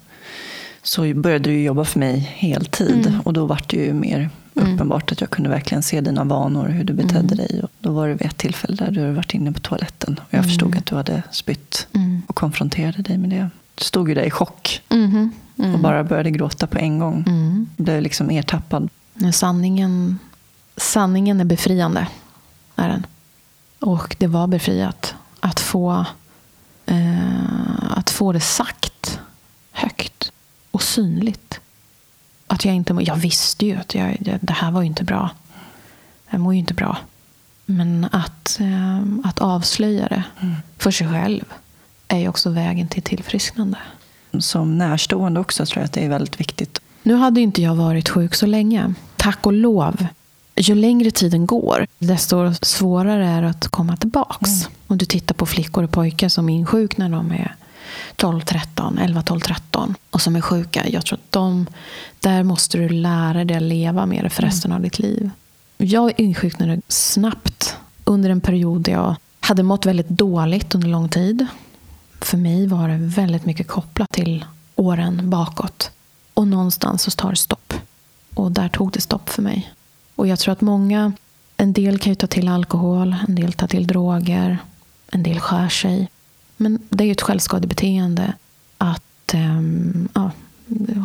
[0.83, 3.07] så började du jobba för mig heltid.
[3.07, 3.21] Mm.
[3.21, 4.73] Och då var det ju mer Mm.
[4.73, 7.37] uppenbart att jag kunde verkligen se dina vanor, hur du betedde Mm.
[7.37, 7.59] dig.
[7.63, 10.13] Och då var det vid ett tillfälle där du hade varit inne på toaletten.
[10.23, 10.49] Och jag Mm.
[10.49, 12.21] förstod att du hade spytt Mm.
[12.27, 13.49] och konfronterade dig med det.
[13.77, 15.31] Stod ju där i chock Mhm.
[15.57, 15.73] Mm.
[15.73, 17.23] och bara började gråta på en gång.
[17.27, 17.67] Mm.
[17.77, 18.89] Blev liksom ertappad.
[19.33, 20.19] Sanningen,
[20.77, 22.07] sanningen är befriande.
[22.75, 23.05] Är den.
[23.79, 26.05] Och det var befriat att få,
[26.85, 29.19] eh, att få det sagt
[29.71, 30.31] högt
[30.71, 31.59] och synligt.
[32.47, 35.29] Att jag inte Jag visste ju att jag, jag, det här var ju inte bra.
[36.29, 36.97] Jag mår ju inte bra.
[37.65, 40.23] Men att, eh, att avslöja det
[40.77, 41.43] för sig själv
[42.11, 43.77] är ju också vägen till tillfrisknande.
[44.39, 46.81] Som närstående också tror jag att det är väldigt viktigt.
[47.03, 48.93] Nu hade inte jag varit sjuk så länge.
[49.17, 50.07] Tack och lov.
[50.55, 54.49] Ju längre tiden går, desto svårare är det att komma tillbaks.
[54.87, 57.55] Om du tittar på flickor och pojkar som insjuknar när de är
[58.15, 60.87] 12, 13, 11, 12, 13 och som är sjuka.
[60.87, 61.67] Jag tror att de,
[62.19, 65.29] där måste du lära dig att leva med det för resten av ditt liv.
[65.77, 71.47] Jag insjuknade snabbt under en period där jag hade mått väldigt dåligt under lång tid.
[72.21, 74.45] För mig var det väldigt mycket kopplat till
[74.75, 75.91] åren bakåt.
[76.33, 77.73] Och någonstans så tar det stopp.
[78.35, 79.73] Och där tog det stopp för mig.
[80.15, 81.13] Och jag tror att många
[81.57, 84.57] En del kan ju ta till alkohol, en del tar till droger,
[85.11, 86.09] en del skär sig.
[86.57, 88.33] Men det är ju ett självskadebeteende
[88.77, 90.31] att um, ja,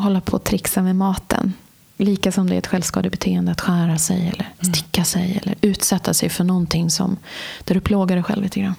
[0.02, 1.52] hålla på och trixa med maten.
[1.96, 4.74] Lika som det är ett självskadebeteende att skära sig eller mm.
[4.74, 7.16] sticka sig eller utsätta sig för någonting som,
[7.64, 8.74] där du plågar dig själv lite grann.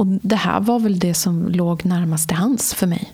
[0.00, 3.12] Och det här var väl det som låg närmast till hands för mig.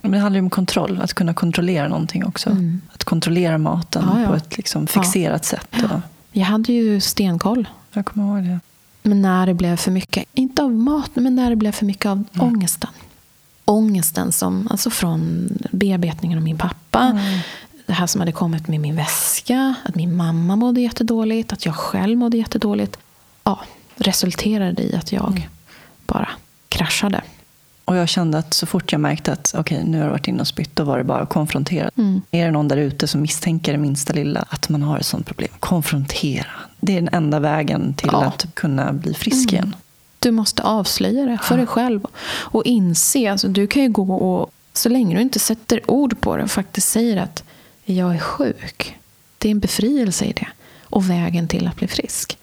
[0.00, 2.50] Men det handlar ju om kontroll, att kunna kontrollera någonting också.
[2.50, 2.80] Mm.
[2.92, 4.28] Att kontrollera maten ja, ja.
[4.28, 5.58] på ett liksom fixerat ja.
[5.58, 5.90] sätt.
[5.92, 6.00] Och...
[6.32, 7.68] Jag hade ju stenkoll.
[7.92, 8.60] Jag kommer ihåg det.
[9.02, 12.06] Men när det blev för mycket, inte av maten, men när det blev för mycket
[12.06, 12.46] av mm.
[12.48, 12.90] ångesten.
[13.64, 17.00] Ångesten som, alltså från bearbetningen av min pappa.
[17.00, 17.38] Mm.
[17.86, 19.74] Det här som hade kommit med min väska.
[19.84, 21.52] Att min mamma mådde jättedåligt.
[21.52, 22.98] Att jag själv mådde jättedåligt.
[23.44, 23.60] Ja,
[23.96, 25.42] resulterade i att jag mm.
[26.14, 26.28] Bara
[26.68, 27.22] kraschade.
[27.84, 30.28] Och jag kände att så fort jag märkte att okej, okay, nu har jag varit
[30.28, 31.90] inne och spytt, då var det bara att konfrontera.
[31.96, 32.22] Mm.
[32.30, 35.26] Är det någon där ute som misstänker det minsta lilla att man har ett sånt
[35.26, 36.50] problem, konfrontera.
[36.80, 38.24] Det är den enda vägen till ja.
[38.24, 39.54] att kunna bli frisk mm.
[39.54, 39.76] igen.
[40.18, 43.30] Du måste avslöja det för dig själv och inse.
[43.30, 46.50] Alltså, du kan ju gå och, så länge du inte sätter ord på det och
[46.50, 47.44] faktiskt säger att
[47.84, 48.96] jag är sjuk.
[49.38, 50.48] Det är en befrielse i det.
[50.82, 52.38] Och vägen till att bli frisk.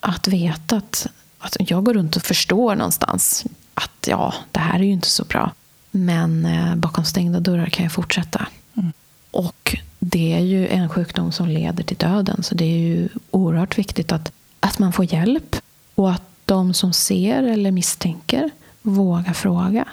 [0.00, 1.06] Att veta att,
[1.42, 5.24] att jag går runt och förstår någonstans att ja, det här är ju inte så
[5.24, 5.52] bra.
[5.90, 8.46] Men eh, bakom stängda dörrar kan jag fortsätta.
[8.74, 8.92] Mm.
[9.30, 12.42] Och det är ju en sjukdom som leder till döden.
[12.42, 15.56] Så det är ju oerhört viktigt att, att man får hjälp.
[15.94, 18.50] Och att de som ser eller misstänker
[18.82, 19.84] vågar fråga.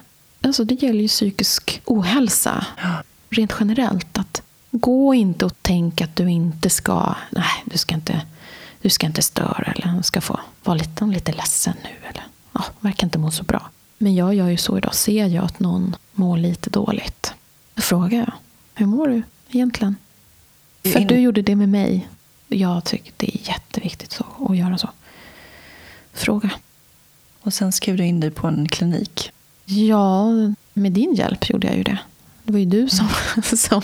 [0.41, 2.65] Alltså det gäller ju psykisk ohälsa.
[3.29, 4.17] Rent generellt.
[4.17, 4.41] att
[4.71, 7.15] Gå inte och tänk att du inte ska...
[7.29, 8.21] Nej, du ska inte,
[8.81, 12.07] du ska inte störa eller du ska få vara lite, lite ledsen nu.
[12.09, 13.69] Eller ja, verkar inte må så bra.
[13.97, 14.95] Men jag gör ju så idag.
[14.95, 17.33] Ser jag att någon mår lite dåligt,
[17.73, 18.33] då frågar jag.
[18.73, 19.95] Hur mår du egentligen?
[20.83, 22.07] För du gjorde det med mig.
[22.47, 24.89] Jag tycker det är jätteviktigt så, att göra så.
[26.13, 26.49] Fråga.
[27.41, 29.31] Och sen skrev du in dig på en klinik.
[29.65, 30.25] Ja,
[30.73, 31.97] med din hjälp gjorde jag ju det.
[32.49, 33.07] Det var ju du som,
[33.57, 33.81] som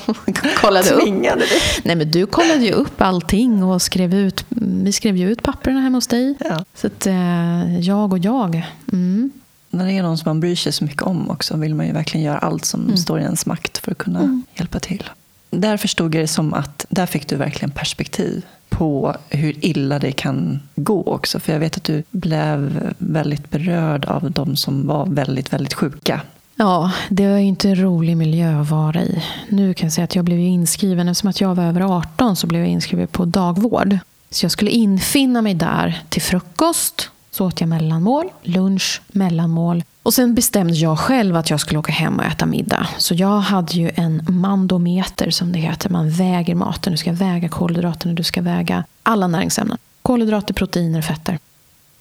[0.61, 1.01] kollade upp.
[1.01, 1.61] Tvingade dig.
[1.83, 4.45] Nej, men du kollade ju upp allting och skrev ut.
[4.49, 6.35] Vi skrev ju ut papperna hemma hos dig.
[6.39, 6.65] Ja.
[6.75, 8.61] Så att, eh, jag och jag.
[8.91, 9.31] Mm.
[9.69, 11.93] När det är någon som man bryr sig så mycket om också vill man ju
[11.93, 12.97] verkligen göra allt som mm.
[12.97, 14.43] står i ens makt för att kunna mm.
[14.53, 15.09] hjälpa till.
[15.49, 20.11] Där förstod jag det som att där fick du verkligen perspektiv på hur illa det
[20.11, 21.39] kan gå också.
[21.39, 26.21] För jag vet att du blev väldigt berörd av de som var väldigt, väldigt sjuka
[26.57, 29.23] Ja, det var ju inte en rolig miljö att vara i.
[29.49, 32.47] Nu kan jag säga att jag blev inskriven, eftersom att jag var över 18 så
[32.47, 33.97] blev jag inskriven på dagvård.
[34.29, 37.09] Så jag skulle infinna mig där till frukost.
[37.31, 39.83] Så åt jag mellanmål, lunch, mellanmål.
[40.03, 42.87] Och sen bestämde jag själv att jag skulle åka hem och äta middag.
[42.97, 45.89] Så jag hade ju en mandometer som det heter.
[45.89, 46.91] Man väger maten.
[46.91, 49.77] Du ska väga kolhydraterna, du ska väga alla näringsämnen.
[50.01, 51.39] Kolhydrater, proteiner, fetter.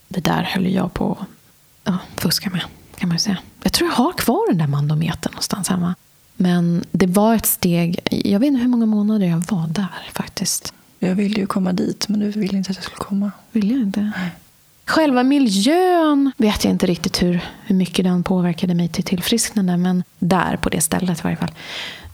[0.08, 1.26] Det där höll jag på att
[1.84, 2.62] ja, fuska med
[3.04, 3.38] kan man säga.
[3.62, 5.94] Jag tror jag har kvar den där mandometern någonstans hemma.
[6.36, 8.00] Men det var ett steg.
[8.10, 10.72] Jag vet inte hur många månader jag var där faktiskt.
[10.98, 13.32] Jag ville ju komma dit, men du ville inte att jag skulle komma.
[13.52, 14.00] Vill jag inte?
[14.00, 14.30] Nej.
[14.86, 19.76] Själva miljön vet jag inte riktigt hur, hur mycket den påverkade mig till tillfrisknande.
[19.76, 21.52] Men där, på det stället i varje fall.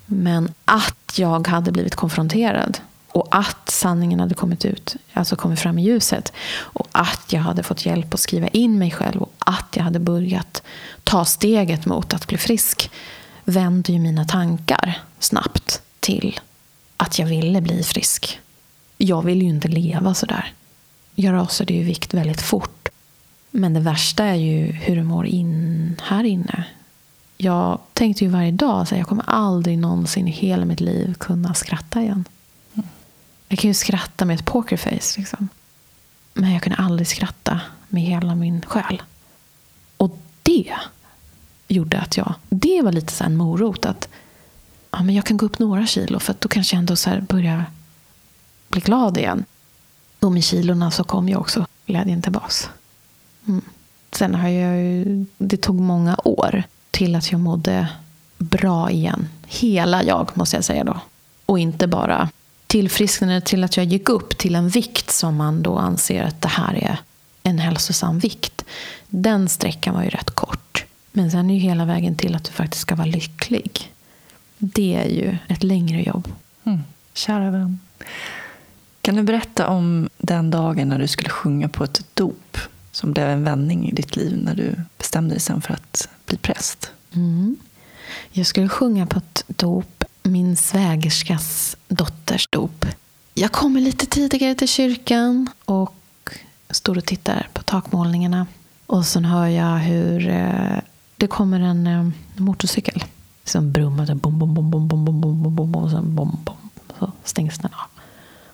[0.07, 2.79] Men att jag hade blivit konfronterad
[3.13, 6.33] och att sanningen hade kommit ut, alltså kommit fram i ljuset.
[6.53, 9.99] Och att jag hade fått hjälp att skriva in mig själv och att jag hade
[9.99, 10.63] börjat
[11.05, 12.91] ta steget mot att bli frisk
[13.45, 16.41] vände ju mina tankar snabbt till
[16.97, 18.41] att jag ville bli frisk.
[18.97, 20.53] Jag vill ju inte leva sådär.
[21.15, 22.89] Jag rasade ju i vikt väldigt fort.
[23.51, 26.65] Men det värsta är ju hur det mår in här inne.
[27.37, 31.55] Jag tänkte ju varje dag att jag kommer aldrig någonsin i hela mitt liv kunna
[31.55, 32.25] skratta igen.
[33.53, 35.21] Jag kan ju skratta med ett pokerface.
[35.21, 35.49] Liksom.
[36.35, 39.03] Men jag kunde aldrig skratta med hela min själ.
[39.97, 40.73] Och det
[41.69, 42.35] gjorde att jag...
[42.49, 43.85] Det var lite så en morot.
[43.85, 44.09] att
[44.91, 47.65] ja, men Jag kan gå upp några kilo för då kanske jag ändå så börjar
[48.69, 49.45] bli glad igen.
[50.21, 52.69] Och med kilorna så kom ju också glädjen tillbaka.
[53.49, 53.65] Mm.
[54.13, 57.89] Sen har jag ju, det tog många år till att jag mådde
[58.39, 59.29] bra igen.
[59.47, 61.01] Hela jag, måste jag säga då.
[61.47, 62.31] Och inte bara
[62.71, 66.49] tillfrisknande till att jag gick upp till en vikt som man då anser att det
[66.49, 66.99] här är
[67.43, 68.65] en hälsosam vikt.
[69.09, 70.85] Den sträckan var ju rätt kort.
[71.13, 73.93] Men sen är ju hela vägen till att du faktiskt ska vara lycklig.
[74.59, 76.29] Det är ju ett längre jobb.
[76.65, 76.81] Mm.
[77.15, 77.79] Kära vän.
[79.01, 82.59] Kan du berätta om den dagen när du skulle sjunga på ett dop
[82.93, 86.37] som blev en vändning i ditt liv när du bestämde dig sen för att bli
[86.37, 86.91] präst?
[87.15, 87.57] Mm.
[88.33, 90.00] Jag skulle sjunga på ett dop
[90.31, 92.87] min svägerskas dotters dop.
[93.35, 95.95] Jag kommer lite tidigare till kyrkan och
[96.71, 98.47] står och tittar på takmålningarna.
[98.87, 100.79] Och sen hör jag hur eh,
[101.17, 103.05] det kommer en eh, motorcykel
[103.45, 106.39] som brummar så bom, bom, bom, bom, bom, bom, bom, bom, bom, och sen bom,
[106.45, 106.57] bom,
[106.99, 108.03] så stängs den av.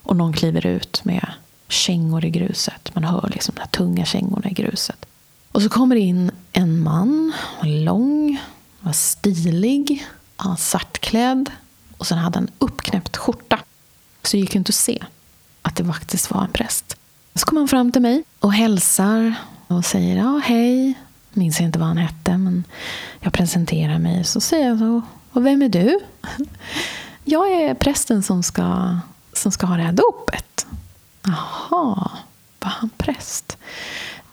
[0.02, 1.28] Och någon kliver ut med
[1.68, 2.94] kängor i gruset.
[2.94, 5.06] Man hör liksom de här tunga kängorna i gruset.
[5.52, 8.40] Och så kommer det in en man, var lång,
[8.80, 10.06] var stilig,
[10.36, 11.50] var svartklädd
[11.98, 13.58] och sen hade han uppknäppt skjorta.
[14.22, 15.04] Så det gick inte att se
[15.62, 16.96] att det faktiskt var en präst.
[17.34, 19.34] Så kommer han fram till mig och hälsar
[19.66, 20.94] och säger ja, hej.
[21.32, 22.64] Minns inte vad han hette, men
[23.20, 24.24] jag presenterar mig.
[24.24, 26.00] Så säger jag så, och vem är du?
[27.28, 28.98] Jag är prästen som ska,
[29.32, 30.66] som ska ha det här dopet.
[31.22, 32.10] Jaha,
[32.60, 33.56] var han präst?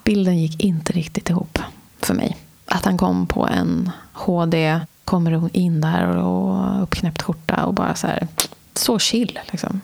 [0.04, 1.58] Bilden gick inte riktigt ihop
[1.98, 2.36] för mig.
[2.66, 8.06] Att han kom på en HD, kommer in där och uppknäppt skjorta och bara så
[8.06, 8.28] här,
[8.74, 9.38] så chill.
[9.50, 9.80] Liksom.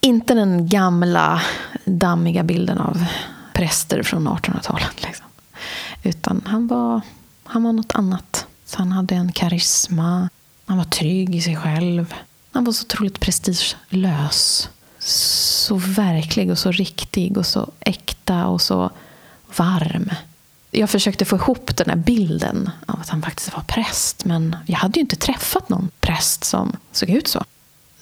[0.00, 1.42] Inte den gamla
[1.84, 3.04] dammiga bilden av
[3.52, 5.02] präster från 1800-talet.
[5.02, 5.26] Liksom.
[6.02, 7.00] Utan han var,
[7.44, 8.46] han var något annat.
[8.64, 10.28] Så han hade en karisma.
[10.66, 12.14] Han var trygg i sig själv.
[12.52, 14.68] Han var så otroligt prestigelös.
[14.98, 18.90] Så verklig och så riktig och så äkta och så
[19.56, 20.10] varm.
[20.76, 24.24] Jag försökte få ihop den här bilden av att han faktiskt var präst.
[24.24, 27.44] Men jag hade ju inte träffat någon präst som såg ut så.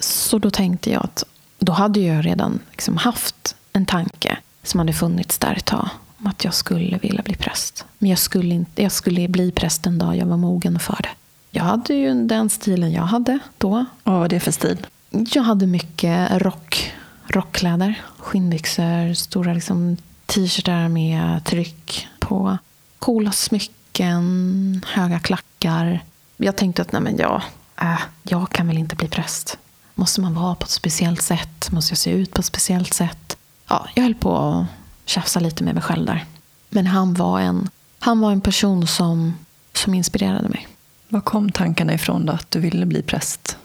[0.01, 1.25] Så då tänkte jag att
[1.59, 5.89] då hade jag redan liksom haft en tanke som hade funnits där ett tag.
[6.18, 7.85] Om att jag skulle vilja bli präst.
[7.99, 11.09] Men jag skulle, inte, jag skulle bli präst den dag jag var mogen för det.
[11.51, 13.85] Jag hade ju den stilen jag hade då.
[14.03, 14.87] vad var det för stil?
[15.11, 16.93] Jag hade mycket rock,
[17.27, 17.95] rockkläder.
[18.18, 19.97] Skinnbyxor, stora liksom,
[20.33, 22.59] t-shirtar med tryck på.
[22.99, 26.05] Coola smycken, höga klackar.
[26.37, 27.43] Jag tänkte att nej men jag,
[27.80, 29.59] äh, jag kan väl inte bli präst.
[29.95, 31.70] Måste man vara på ett speciellt sätt?
[31.70, 33.37] Måste jag se ut på ett speciellt sätt?
[33.68, 34.66] Ja, jag höll på att
[35.05, 36.24] tjafsa lite med mig själv där.
[36.68, 37.68] Men han var en,
[37.99, 39.35] han var en person som,
[39.72, 40.68] som inspirerade mig.
[41.09, 43.57] Var kom tankarna ifrån då att du ville bli präst?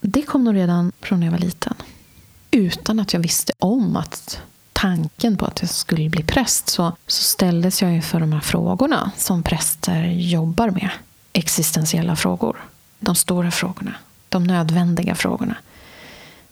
[0.00, 1.74] Det kom nog redan från när jag var liten.
[2.50, 4.40] Utan att jag visste om att
[4.80, 9.10] tanken på att jag skulle bli präst så, så ställdes jag inför de här frågorna
[9.16, 10.90] som präster jobbar med.
[11.32, 12.56] Existentiella frågor.
[13.00, 13.94] De stora frågorna.
[14.28, 15.56] De nödvändiga frågorna.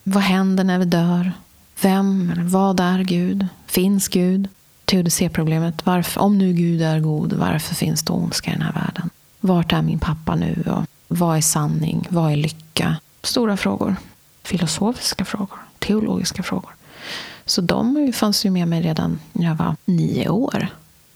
[0.02, 1.32] Vad händer när vi dör?
[1.82, 3.46] Vem eller vad är Gud?
[3.66, 4.48] Finns Gud?
[4.84, 5.82] Teodicéproblemet.
[6.16, 9.10] Om nu Gud är god, varför finns det ondska i den här världen?
[9.40, 10.64] Vart är min pappa nu?
[10.66, 12.06] Och vad är sanning?
[12.10, 12.96] Vad är lycka?
[13.22, 13.96] Stora frågor.
[14.42, 15.58] Filosofiska frågor.
[15.78, 16.75] Teologiska frågor.
[17.46, 20.68] Så de fanns ju med mig redan när jag var nio år.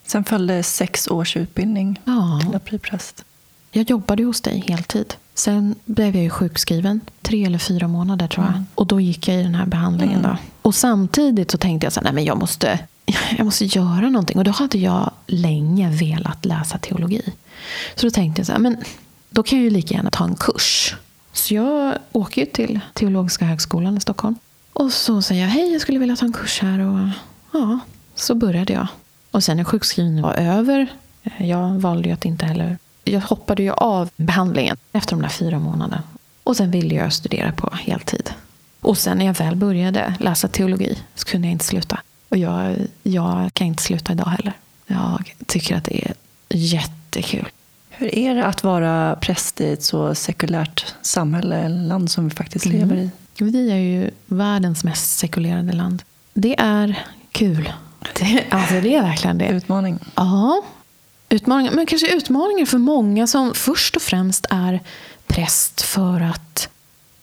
[0.06, 2.40] Sen följde sex års utbildning Ja.
[2.68, 3.24] till präst.
[3.72, 5.14] Jag jobbade hos dig heltid.
[5.34, 7.00] Sen blev jag ju sjukskriven.
[7.22, 8.52] Tre eller fyra månader tror jag.
[8.54, 8.66] Mm.
[8.74, 10.18] Och då gick jag i den här behandlingen.
[10.18, 10.30] Mm.
[10.30, 10.36] Då.
[10.62, 12.78] Och samtidigt så tänkte jag så här, nej men jag måste,
[13.36, 14.38] jag måste göra någonting.
[14.38, 17.22] Och då hade jag länge velat läsa teologi.
[17.94, 18.76] Så då tänkte jag så här, men
[19.30, 20.96] då kan jag ju lika gärna ta en kurs.
[21.32, 24.34] Så jag åker ju till Teologiska högskolan i Stockholm.
[24.80, 26.78] Och så säger jag, hej jag skulle vilja ta en kurs här.
[26.78, 27.08] Och
[27.52, 27.78] ja,
[28.14, 28.86] så började jag.
[29.30, 30.86] Och sen när sjukskrivningen var över,
[31.22, 35.28] eh, jag valde ju att inte heller jag hoppade ju av behandlingen efter de där
[35.28, 36.02] fyra månaderna.
[36.44, 38.30] Och sen ville jag studera på heltid.
[38.80, 42.00] Och sen när jag väl började läsa teologi så kunde jag inte sluta.
[42.28, 44.52] Och jag, jag kan inte sluta idag heller.
[44.86, 46.14] Jag tycker att det är
[46.48, 47.48] jättekul.
[47.90, 52.34] Hur är det att vara präst i ett så sekulärt samhälle, eller land som vi
[52.34, 52.78] faktiskt Mm.
[52.78, 53.10] lever i?
[53.38, 56.02] Vi är ju världens mest sekulerade land.
[56.34, 57.72] Det är kul.
[58.14, 59.48] Det, alltså det är verkligen det.
[59.48, 59.98] Utmaning.
[60.14, 60.62] Ja,
[61.28, 61.72] utmaningar.
[61.72, 64.80] Men kanske utmaningar för många som först och främst är
[65.26, 66.68] präst för att,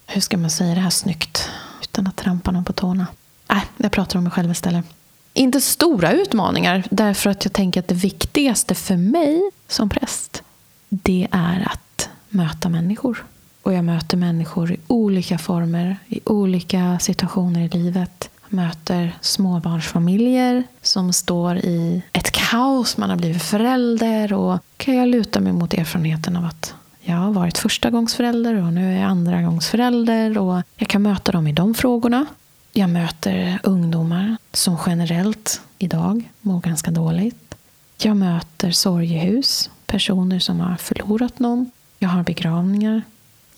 [0.05, 1.49] hur ska man säga det här snyggt
[1.81, 3.07] utan att trampa någon på tårna?
[3.49, 4.85] Nej, jag pratar om mig själv istället.
[5.33, 10.43] Inte stora utmaningar, därför att jag tänker att det viktigaste för mig som präst,
[10.89, 13.25] det är att möta människor.
[13.67, 18.29] Och jag möter människor i olika former, i olika situationer i livet.
[18.49, 22.97] Jag möter småbarnsfamiljer som står i ett kaos.
[22.97, 27.31] Man har blivit förälder och kan jag luta mig mot erfarenheten av att jag har
[27.31, 32.25] varit förstagångsförälder och nu är jag andragångsförälder och jag kan möta dem i de frågorna.
[32.73, 37.55] Jag möter ungdomar som generellt idag mår ganska dåligt.
[38.01, 41.71] Jag möter sorgehus, personer som har förlorat någon.
[41.99, 43.01] Jag har begravningar.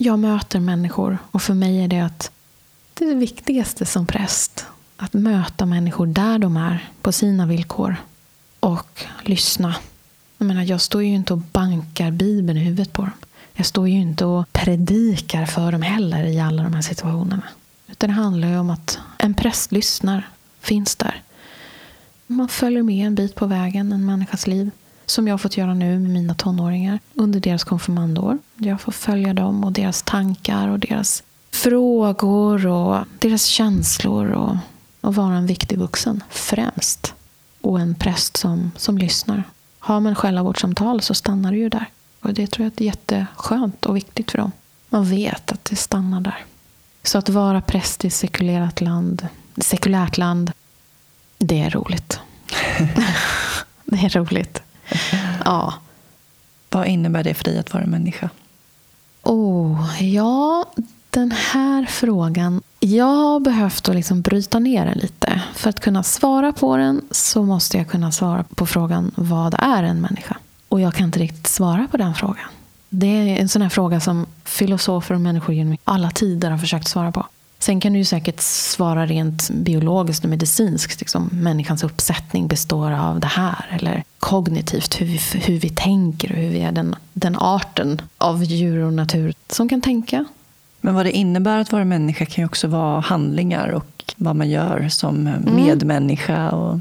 [0.02, 2.30] Jag möter människor och för mig är det att
[2.94, 4.66] det är det viktigaste som präst.
[4.96, 7.96] Att möta människor där de är, på sina villkor.
[8.60, 9.74] Och lyssna.
[10.38, 13.12] Jag menar, jag står ju inte och bankar Bibeln i huvudet på dem.
[13.52, 17.42] Jag står ju inte och predikar för dem heller i alla de här situationerna.
[17.86, 20.28] Utan det handlar ju om att en präst lyssnar,
[20.60, 21.22] finns där.
[22.26, 24.70] Man följer med en bit på vägen, en människas liv.
[25.10, 28.38] Som jag har fått göra nu med mina tonåringar under deras konfirmandår.
[28.56, 34.30] Jag får följa dem och deras tankar och deras frågor och deras känslor.
[34.30, 34.56] Och,
[35.00, 37.14] och vara en viktig vuxen, främst.
[37.60, 39.44] Och en präst som, som lyssnar.
[39.78, 41.86] Har man själavårdssamtal så stannar det ju där.
[42.20, 44.52] Och det tror jag är jätteskönt och viktigt för dem.
[44.88, 46.44] Man vet att det stannar där.
[47.02, 50.52] Så att vara präst i sekulärt land, sekulärt land,
[51.38, 52.20] det är roligt.
[53.84, 54.62] det är roligt.
[55.44, 55.74] Ja.
[56.70, 58.30] Vad innebär det för dig att vara människa?
[59.22, 60.64] Oh, ja,
[61.10, 62.62] den här frågan.
[62.80, 65.42] Jag har behövt att liksom bryta ner den lite.
[65.54, 69.82] För att kunna svara på den så måste jag kunna svara på frågan vad är
[69.82, 70.36] en människa?
[70.68, 72.48] Och jag kan inte riktigt svara på den frågan.
[72.88, 76.88] Det är en sån här fråga som filosofer och människor genom alla tider har försökt
[76.88, 77.26] svara på.
[77.62, 81.00] Sen kan du ju säkert svara rent biologiskt och medicinskt.
[81.00, 83.78] Liksom, människans uppsättning består av det här.
[83.80, 88.44] Eller kognitivt, hur vi, hur vi tänker och hur vi är den, den arten av
[88.44, 90.24] djur och natur som kan tänka.
[90.80, 94.50] Men vad det innebär att vara människa kan ju också vara handlingar och vad man
[94.50, 96.50] gör som medmänniska.
[96.50, 96.78] Och...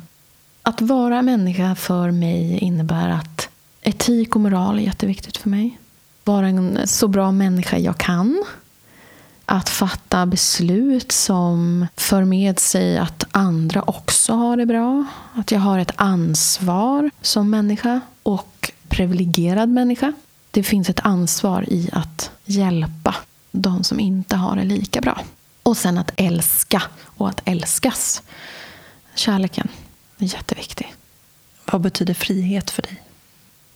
[0.64, 3.50] Att vara människa för mig innebär att
[3.82, 5.80] etik och moral är jätteviktigt för mig.
[6.24, 8.44] Vara en så bra människa jag kan
[9.52, 15.06] att fatta beslut som för med sig att andra också har det bra.
[15.34, 20.14] Att jag har ett ansvar som människa och privilegierad människa.
[20.52, 23.16] Det finns ett ansvar i att hjälpa
[23.52, 25.22] de som inte har det lika bra.
[25.64, 28.22] Och sen att älska och att älskas.
[29.16, 29.68] Kärleken
[30.18, 30.94] är jätteviktig.
[31.72, 33.02] Vad betyder frihet för dig?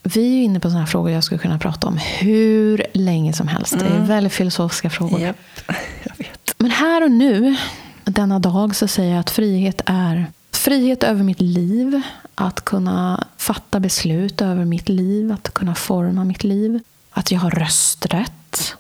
[0.04, 3.74] Vi är inne på sådana frågor jag skulle kunna prata om hur länge som helst.
[3.74, 3.86] Mm.
[3.86, 4.08] Det är mm.
[4.08, 5.20] väldigt filosofiska frågor.
[5.20, 5.38] Yep.
[6.04, 6.56] Jag vet.
[6.58, 7.56] Men här och nu,
[8.04, 12.02] denna dag, så säger jag att frihet är frihet över mitt liv.
[12.36, 15.32] Att kunna fatta beslut över mitt liv.
[15.32, 16.80] Att kunna forma mitt liv.
[17.12, 18.76] Att jag har rösträtt.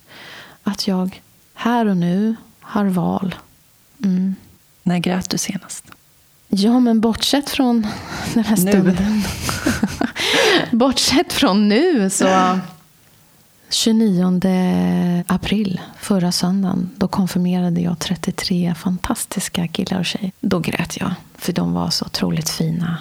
[0.63, 1.21] Att jag
[1.53, 3.35] här och nu har val.
[4.03, 4.35] Mm.
[4.83, 5.85] När grät du senast?
[6.47, 7.87] Ja, men bortsett från
[8.33, 9.23] den här stunden.
[10.71, 12.59] bortsett från nu så...
[13.69, 20.31] 29 april, förra söndagen, då konfirmerade jag 33 fantastiska killar och tjejer.
[20.39, 22.97] Då grät jag, för de var så otroligt fina.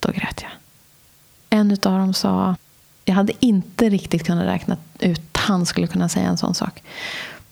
[0.00, 0.50] Då grät jag.
[1.50, 2.56] En av dem sa...
[3.04, 6.82] Jag hade inte riktigt kunnat räkna ut att han skulle kunna säga en sån sak.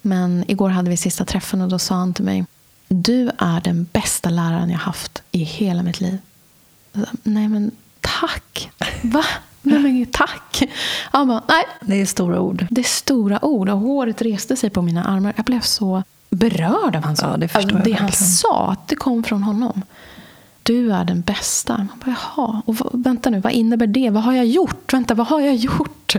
[0.03, 2.45] Men igår hade vi sista träffen och då sa han till mig
[2.89, 6.19] du är den bästa läraren jag haft i hela mitt liv.
[7.23, 7.71] Nej, men
[8.27, 8.71] tack!
[9.03, 9.25] Va?
[9.63, 10.63] Nej, men tack!
[11.13, 11.65] Han bara, nej.
[11.81, 12.67] Det är stora ord.
[12.71, 13.69] Det är stora ord.
[13.69, 15.33] Och håret reste sig på mina armar.
[15.37, 18.71] Jag blev så berörd av hans ja, det, förstår det han sa.
[18.71, 19.83] Att det kom från honom.
[20.63, 21.77] Du är den bästa.
[21.77, 24.11] Man bara, Jaha, och vänta nu, vad innebär det?
[24.11, 24.93] Vad har jag gjort?
[24.93, 26.17] Vänta, vad har jag gjort?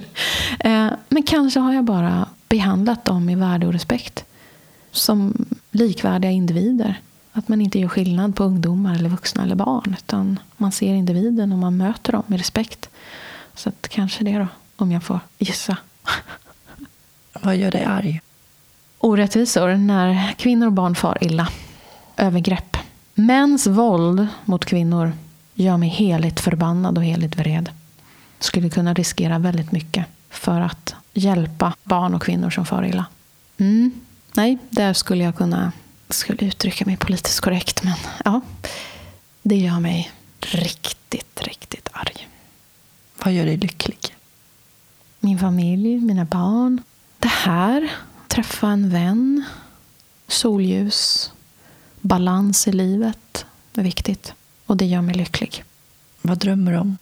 [0.59, 4.25] Eh, men kanske har jag bara behandlat dem med värde och respekt
[4.91, 6.99] som likvärdiga individer.
[7.37, 9.95] Att man inte gör skillnad på ungdomar, eller vuxna eller barn.
[9.99, 12.89] Utan man ser individen och man möter dem med respekt.
[13.53, 15.77] Så att kanske det då, om jag får gissa.
[17.41, 18.21] Vad gör dig arg?
[18.97, 21.47] Orättvisor när kvinnor och barn far illa.
[22.17, 22.77] Övergrepp.
[23.13, 25.13] Mäns våld mot kvinnor
[25.53, 27.69] gör mig heligt förbannad och heligt vred.
[28.39, 33.05] Skulle kunna riskera väldigt mycket för att hjälpa barn och kvinnor som far illa.
[33.57, 33.91] Mm.
[34.33, 35.71] Nej, där skulle jag kunna
[36.09, 37.83] skulle uttrycka mig politiskt korrekt.
[37.83, 37.93] Men
[38.25, 38.41] ja,
[39.41, 42.27] det gör mig riktigt, riktigt arg.
[43.23, 44.15] Vad gör dig lycklig?
[45.19, 46.81] Min familj, mina barn.
[47.19, 47.91] Det här,
[48.27, 49.43] träffa en vän,
[50.27, 51.31] solljus,
[52.01, 53.45] balans i livet
[53.75, 54.33] är viktigt.
[54.65, 55.63] Och det gör mig lycklig.
[56.21, 56.97] Vad drömmer du om?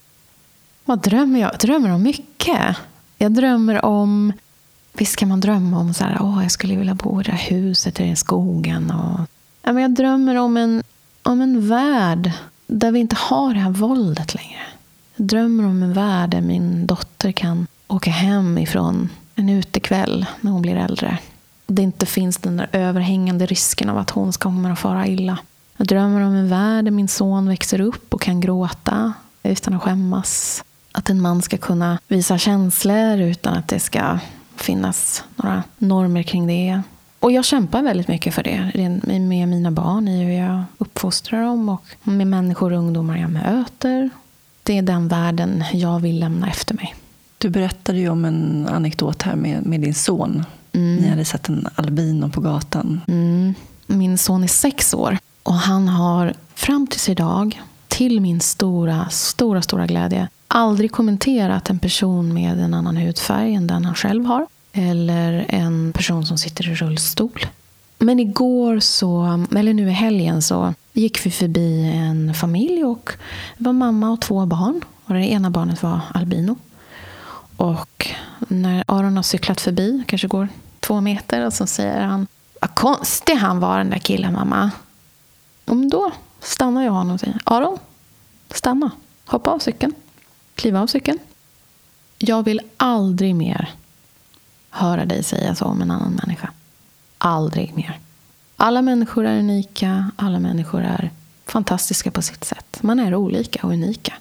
[0.86, 1.54] Vad drömmer jag?
[1.54, 2.78] Jag drömmer om mycket.
[3.18, 4.34] Jag drömmer om
[4.94, 7.50] Visst kan man drömma om så här, åh, jag skulle vilja bo i det här
[7.50, 8.92] huset eller i skogen.
[8.92, 9.20] Och,
[9.64, 10.84] ja, men jag drömmer om en,
[11.24, 12.32] om en värld
[12.68, 14.60] där vi inte har det här våldet längre.
[15.16, 20.52] Jag drömmer om en värld där min dotter kan åka hem ifrån en utekväll när
[20.52, 21.18] hon blir äldre.
[21.68, 25.38] Det inte finns den där överhängande risken av att hon ska komma att fara illa.
[25.78, 29.14] Jag drömmer om en värld där min son växer upp och kan gråta
[29.44, 30.64] utan att skämmas.
[30.92, 34.20] Att en man ska kunna visa känslor utan att det ska
[34.64, 36.82] finnas några normer kring det.
[37.20, 38.72] Och jag kämpar väldigt mycket för det
[39.20, 44.10] med mina barn, i hur jag uppfostrar dem och med människor och ungdomar jag möter.
[44.64, 46.96] Det är den världen jag vill lämna efter mig.
[47.38, 50.46] Du berättade ju om en anekdot här med, med din son.
[50.74, 50.96] Mm.
[50.96, 53.02] Ni hade sett en albino på gatan.
[53.08, 53.54] Mm.
[53.88, 59.62] Min son är sex år och han har fram tills idag till min stora, stora,
[59.62, 64.48] stora glädje aldrig kommenterat en person med en annan hudfärg än den han själv har.
[64.74, 67.46] Eller en person som sitter i rullstol.
[67.98, 73.12] Men igår, så, eller nu i helgen, så gick vi förbi en familj och
[73.58, 74.82] det var mamma och två barn.
[75.06, 76.56] Och det ena barnet var albino.
[77.58, 78.10] Och
[78.48, 80.48] när Aron har cyklat förbi, kanske går
[80.80, 82.28] två meter, och så säger han
[82.62, 84.72] Vad konstig han var den där killen mamma.
[85.66, 87.78] Och då stannar jag honom och säger Aron,
[88.54, 88.92] stanna.
[89.26, 89.94] Hoppa av cykeln.
[90.56, 91.20] Kliva av cykeln.
[92.18, 93.74] Jag vill aldrig mer
[94.74, 96.50] höra dig säga så om en annan människa.
[97.18, 98.00] Aldrig mer.
[98.58, 100.12] Alla människor är unika.
[100.16, 101.12] Alla människor är
[101.46, 102.78] fantastiska på sitt sätt.
[102.82, 104.14] Man är olika och unika.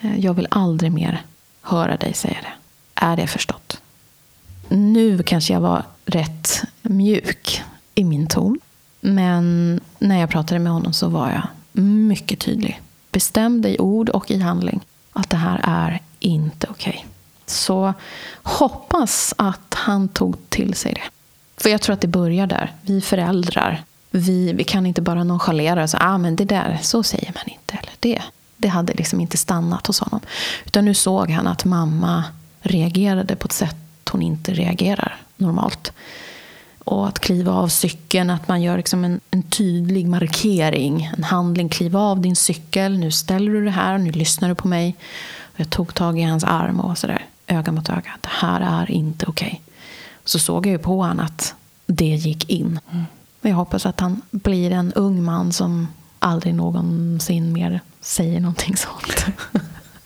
[0.00, 1.22] Eh, jag vill aldrig mer
[1.62, 2.52] höra dig säga det.
[2.94, 3.80] Är det förstått?
[4.68, 7.62] Nu kanske jag var rätt mjuk
[7.94, 8.58] i min ton.
[9.00, 11.42] Men när jag pratade med honom så var jag
[11.82, 12.80] mycket tydlig.
[13.10, 14.80] Bestämd i ord och i handling.
[15.12, 16.98] Att det här är inte okej.
[16.98, 17.11] Okay.
[17.52, 17.94] Så
[18.42, 21.02] hoppas att han tog till sig det.
[21.62, 22.72] För jag tror att det börjar där.
[22.82, 27.02] Vi föräldrar, vi, vi kan inte bara nonchalera och säga ah, men det där, så
[27.02, 27.74] säger man inte.
[27.74, 28.22] Eller det,
[28.56, 30.20] det hade liksom inte stannat hos honom.
[30.64, 32.24] Utan nu såg han att mamma
[32.60, 33.76] reagerade på ett sätt
[34.12, 35.92] hon inte reagerar normalt.
[36.84, 41.10] Och att kliva av cykeln, att man gör liksom en, en tydlig markering.
[41.16, 44.68] En handling, kliva av din cykel, nu ställer du det här, nu lyssnar du på
[44.68, 44.96] mig.
[45.42, 48.10] Och jag tog tag i hans arm och sådär, öga mot öga.
[48.20, 49.46] Det här är inte okej.
[49.46, 49.74] Okay.
[50.24, 51.54] Så såg jag ju på honom att
[51.86, 52.80] det gick in.
[52.90, 53.04] Mm.
[53.40, 55.88] jag hoppas att han blir en ung man som
[56.18, 59.26] aldrig någonsin mer säger någonting sånt.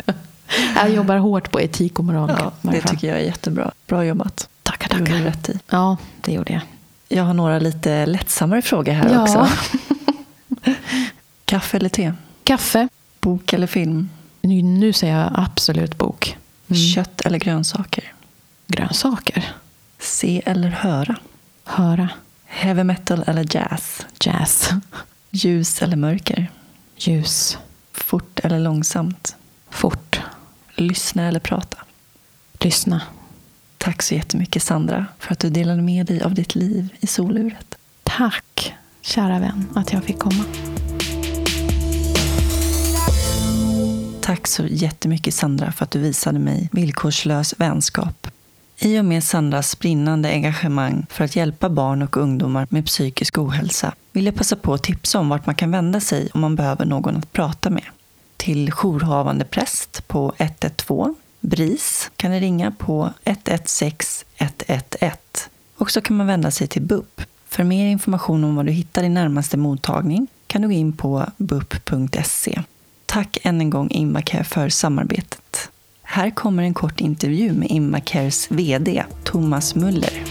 [0.77, 2.33] jag jobbar hårt på etik och moral.
[2.39, 3.73] Ja, det tycker jag är jättebra.
[3.87, 4.49] Bra jobbat.
[4.63, 5.15] Tackar, tackar.
[5.15, 5.59] Det rätt i.
[5.71, 6.63] Ja, det gjorde jag.
[7.09, 9.23] Jag har några lite lättsammare frågor här ja.
[9.23, 9.49] också.
[11.45, 12.13] Kaffe eller te?
[12.45, 12.89] Kaffe.
[13.21, 14.09] Bok eller film?
[14.41, 16.37] Nu, nu säger jag absolut bok.
[16.69, 16.79] Mm.
[16.83, 18.13] Kött eller grönsaker?
[18.67, 19.53] Grönsaker.
[19.99, 21.17] Se eller höra?
[21.65, 22.09] Höra.
[22.45, 24.07] Heavy metal eller jazz?
[24.21, 24.71] Jazz.
[25.31, 26.51] Ljus eller mörker?
[26.97, 27.59] Ljus.
[27.93, 29.37] Fort eller långsamt?
[29.71, 30.21] Fort.
[30.75, 31.79] Lyssna eller prata?
[32.61, 33.03] Lyssna.
[33.79, 37.75] Tack så jättemycket Sandra för att du delade med dig av ditt liv i soluret.
[38.03, 40.45] Tack, kära vän, att jag fick komma.
[44.27, 48.27] Tack så jättemycket Sandra för att du visade mig villkorslös vänskap.
[48.79, 53.95] I och med Sandras brinnande engagemang för att hjälpa barn och ungdomar med psykisk ohälsa
[54.13, 56.85] vill jag passa på att tipsa om vart man kan vända sig om man behöver
[56.85, 57.85] någon att prata med.
[58.37, 65.17] Till jourhavande präst på 112 BRIS kan ni ringa på 116 111.
[65.77, 67.21] Och så kan man vända sig till BUP.
[67.49, 71.27] För mer information om var du hittar din närmaste mottagning kan du gå in på
[71.37, 72.63] bup.se.
[73.17, 75.71] Tack än en gång Invacare för samarbetet.
[76.03, 80.23] Här kommer en kort intervju med Invacares VD Thomas Muller.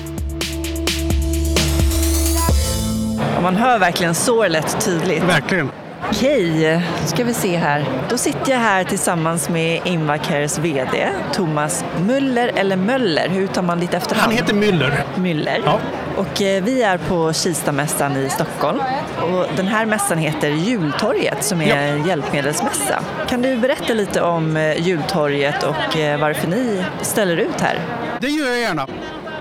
[3.42, 5.24] Man hör verkligen sorlet tydligt.
[5.24, 5.70] Verkligen.
[6.10, 7.86] Okej, ska vi se här.
[8.10, 13.80] Då sitter jag här tillsammans med Invacares VD Thomas Muller, eller Möller, hur tar man
[13.80, 14.24] ditt efternamn?
[14.24, 15.03] Han heter Müller.
[15.16, 15.62] Müller.
[15.66, 15.80] Ja.
[16.18, 18.80] Och eh, vi är på Kistamässan i Stockholm.
[19.22, 22.08] Och den här mässan heter Jultorget som är en ja.
[22.08, 23.03] hjälpmedelsmässa.
[23.28, 27.80] Kan du berätta lite om eh, Jultorget och eh, varför ni ställer ut här?
[28.20, 28.88] Det gör jag gärna.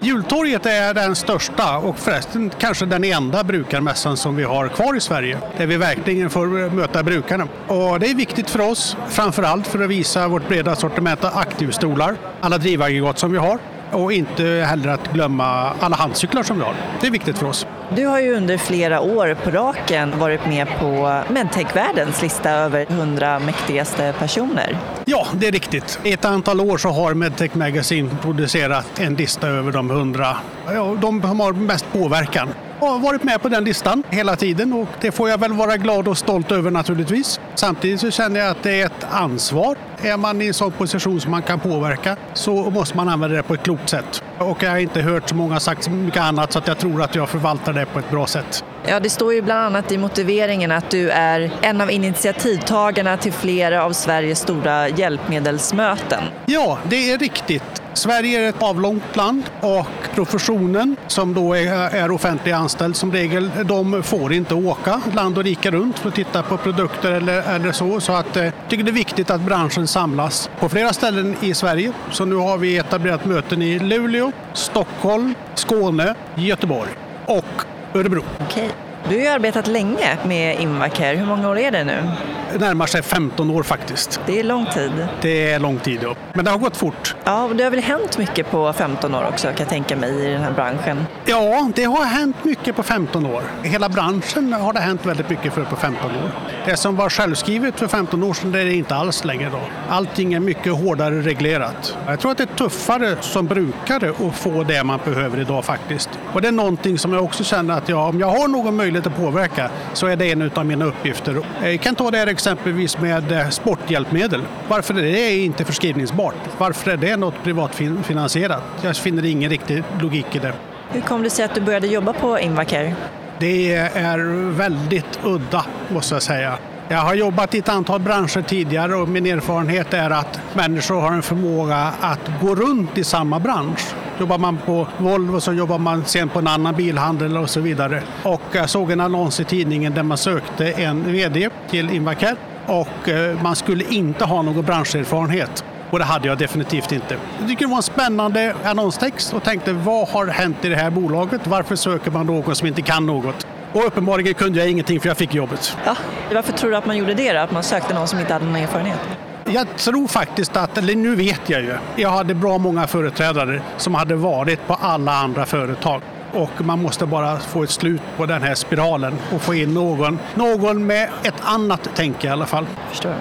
[0.05, 5.01] Jultorget är den största och förresten kanske den enda brukarmässan som vi har kvar i
[5.01, 5.39] Sverige.
[5.57, 7.49] Där vi verkligen får möta brukarna.
[7.67, 12.17] Och det är viktigt för oss, framförallt för att visa vårt breda sortiment av aktivstolar,
[12.41, 13.59] alla drivaggregat som vi har
[13.95, 16.75] och inte heller att glömma alla handcyklar som vi har.
[17.01, 17.67] Det är viktigt för oss.
[17.97, 23.39] Du har ju under flera år på raken varit med på Medtech-världens lista över 100
[23.39, 24.79] mäktigaste personer.
[25.05, 25.99] Ja, det är riktigt.
[26.05, 30.37] I ett antal år så har Medtech Magazine producerat en lista över de 100,
[30.67, 32.49] ja, de som har mest påverkan
[32.81, 36.09] har varit med på den listan hela tiden och det får jag väl vara glad
[36.09, 37.41] och stolt över naturligtvis.
[37.55, 39.77] Samtidigt så känner jag att det är ett ansvar.
[40.03, 43.43] Är man i en sån position som man kan påverka så måste man använda det
[43.43, 44.23] på ett klokt sätt.
[44.39, 47.03] Och jag har inte hört så många sagt så mycket annat så att jag tror
[47.03, 48.65] att jag förvaltar det på ett bra sätt.
[48.87, 53.33] Ja, det står ju bland annat i motiveringen att du är en av initiativtagarna till
[53.33, 56.25] flera av Sveriges stora hjälpmedelsmöten.
[56.47, 57.84] Ja, det är riktigt.
[57.95, 63.51] Sverige är ett avlångt land och professionen som då är, är offentlig anställd som regel,
[63.65, 67.73] de får inte åka land och rike runt för att titta på produkter eller, eller
[67.73, 68.01] så.
[68.01, 71.37] Så att, eh, jag eh, tycker det är viktigt att branschen samlas på flera ställen
[71.41, 71.93] i Sverige.
[72.11, 76.91] Så nu har vi etablerat möten i Luleå, Stockholm, Skåne, Göteborg
[77.27, 77.65] och
[77.95, 78.23] Örebro.
[78.49, 78.84] Okay.
[79.09, 81.17] Du har ju arbetat länge med Invacare.
[81.17, 82.11] Hur många år är det nu?
[82.53, 84.21] Det närmar sig 15 år faktiskt.
[84.27, 84.93] Det är lång tid.
[85.21, 86.15] Det är lång tid, ja.
[86.33, 87.17] Men det har gått fort.
[87.25, 90.33] Ja, det har väl hänt mycket på 15 år också kan jag tänka mig i
[90.33, 91.07] den här branschen.
[91.25, 93.43] Ja, det har hänt mycket på 15 år.
[93.63, 96.31] Hela branschen har det hänt väldigt mycket för på 15 år.
[96.67, 99.61] Det som var självskrivet för 15 år sedan det är det inte alls längre då.
[99.89, 101.97] Allting är mycket hårdare reglerat.
[102.07, 106.11] Jag tror att det är tuffare som brukare att få det man behöver idag faktiskt.
[106.33, 108.94] Och det är någonting som jag också känner att jag, om jag har någon möjlighet
[108.97, 111.41] att påverka så är det en av mina uppgifter.
[111.63, 114.43] Jag kan ta det här exempelvis med eh, sporthjälpmedel.
[114.69, 116.35] Varför är det inte förskrivningsbart?
[116.59, 118.63] Varför är det något privatfinansierat?
[118.83, 120.53] Jag finner ingen riktig logik i det.
[120.91, 122.95] Hur kom det sig att du började jobba på Invacare?
[123.39, 126.59] Det är väldigt udda, måste jag säga.
[126.89, 131.13] Jag har jobbat i ett antal branscher tidigare och min erfarenhet är att människor har
[131.13, 133.95] en förmåga att gå runt i samma bransch.
[134.21, 138.03] Jobbar man på Volvo så jobbar man sen på en annan bilhandel och så vidare.
[138.23, 142.37] Och jag såg en annons i tidningen där man sökte en VD till Invacare
[142.67, 145.65] och eh, man skulle inte ha någon branscherfarenhet.
[145.91, 147.17] Och det hade jag definitivt inte.
[147.39, 150.91] Jag tycker det var en spännande annonstext och tänkte vad har hänt i det här
[150.91, 151.47] bolaget?
[151.47, 153.47] Varför söker man någon som inte kan något?
[153.73, 155.77] Och uppenbarligen kunde jag ingenting för jag fick jobbet.
[155.85, 155.97] Ja,
[156.35, 157.39] varför tror du att man gjorde det då?
[157.39, 159.01] Att man sökte någon som inte hade någon erfarenhet?
[159.47, 163.95] Jag tror faktiskt att, eller nu vet jag ju, jag hade bra många företrädare som
[163.95, 166.03] hade varit på alla andra företag.
[166.33, 170.19] Och man måste bara få ett slut på den här spiralen och få in någon,
[170.35, 172.67] någon med ett annat tänk i alla fall.
[172.91, 173.15] Förstår.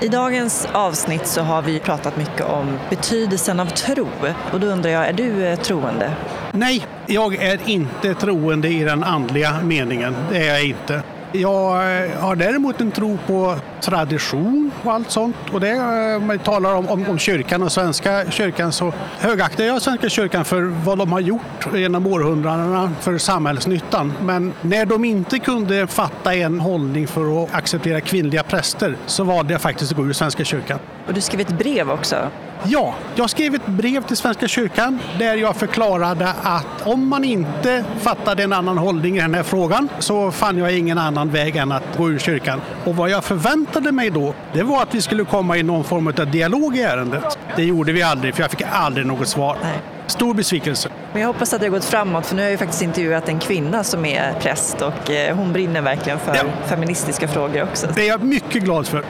[0.00, 4.08] I dagens avsnitt så har vi pratat mycket om betydelsen av tro.
[4.52, 6.12] Och då undrar jag, är du eh, troende?
[6.52, 10.16] Nej, jag är inte troende i den andliga meningen.
[10.30, 11.02] Det är jag inte.
[11.34, 15.36] Jag eh, har däremot en tro på tradition och allt sånt.
[15.52, 19.64] Och det, eh, om man talar om, om, om kyrkan och Svenska kyrkan så högaktar
[19.64, 24.12] jag Svenska kyrkan för vad de har gjort genom århundradena för samhällsnyttan.
[24.22, 29.52] Men när de inte kunde fatta en hållning för att acceptera kvinnliga präster så valde
[29.52, 30.78] jag faktiskt att gå ur Svenska kyrkan.
[31.06, 32.16] Och du skrev ett brev också.
[32.64, 37.84] Ja, jag skrev ett brev till Svenska kyrkan där jag förklarade att om man inte
[38.00, 41.72] fattade en annan hållning i den här frågan så fann jag ingen annan väg än
[41.72, 42.60] att gå ur kyrkan.
[42.84, 46.06] Och vad jag förväntade mig då, det var att vi skulle komma i någon form
[46.06, 47.38] av dialog i ärendet.
[47.56, 49.56] Det gjorde vi aldrig, för jag fick aldrig något svar.
[49.62, 49.78] Nej.
[50.06, 50.88] Stor besvikelse.
[51.12, 53.28] Men jag hoppas att det har gått framåt, för nu har jag ju faktiskt intervjuat
[53.28, 56.42] en kvinna som är präst och eh, hon brinner verkligen för ja.
[56.66, 57.86] feministiska frågor också.
[57.94, 59.04] Det är jag mycket glad för.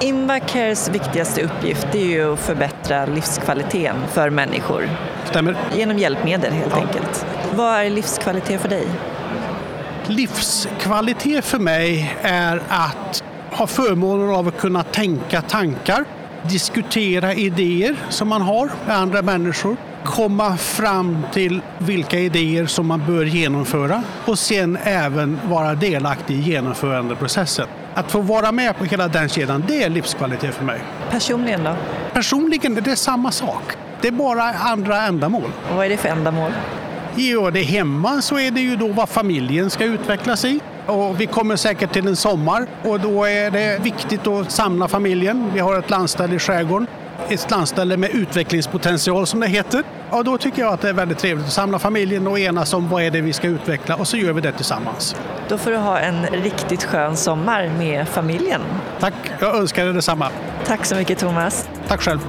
[0.00, 4.88] Invacares viktigaste uppgift är ju att förbättra livskvaliteten för människor.
[5.24, 5.56] Stämmer.
[5.76, 6.80] Genom hjälpmedel helt ja.
[6.80, 7.26] enkelt.
[7.54, 8.86] Vad är livskvalitet för dig?
[10.06, 16.04] Livskvalitet för mig är att ha förmånen av att kunna tänka tankar,
[16.42, 23.02] diskutera idéer som man har med andra människor, komma fram till vilka idéer som man
[23.06, 27.66] bör genomföra och sen även vara delaktig i genomförandeprocessen.
[27.94, 30.80] Att få vara med på hela den kedjan, det är livskvalitet för mig.
[31.10, 31.76] Personligen då?
[32.12, 33.62] Personligen är det samma sak.
[34.00, 35.50] Det är bara andra ändamål.
[35.70, 36.52] Och vad är det för ändamål?
[37.14, 40.60] Gör det hemma så är det ju då vad familjen ska utvecklas i.
[40.86, 45.50] Och vi kommer säkert till en sommar och då är det viktigt att samla familjen.
[45.54, 46.86] Vi har ett landställe i skärgården
[47.30, 49.84] ett landställe med utvecklingspotential som det heter.
[50.10, 52.88] Och då tycker jag att det är väldigt trevligt att samla familjen och enas om
[52.88, 55.16] vad är det vi ska utveckla och så gör vi det tillsammans.
[55.48, 58.60] Då får du ha en riktigt skön sommar med familjen.
[59.00, 60.30] Tack, jag önskar dig detsamma.
[60.66, 61.68] Tack så mycket Thomas.
[61.88, 62.20] Tack själv.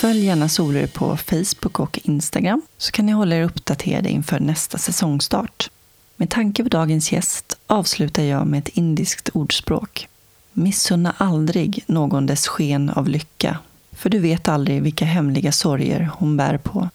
[0.00, 4.78] Följ gärna Solur på Facebook och Instagram så kan ni hålla er uppdaterade inför nästa
[4.78, 5.70] säsongstart.
[6.16, 10.09] Med tanke på dagens gäst avslutar jag med ett indiskt ordspråk.
[10.52, 13.58] Missunna aldrig någon dess sken av lycka,
[13.92, 16.88] för du vet aldrig vilka hemliga sorger hon bär på.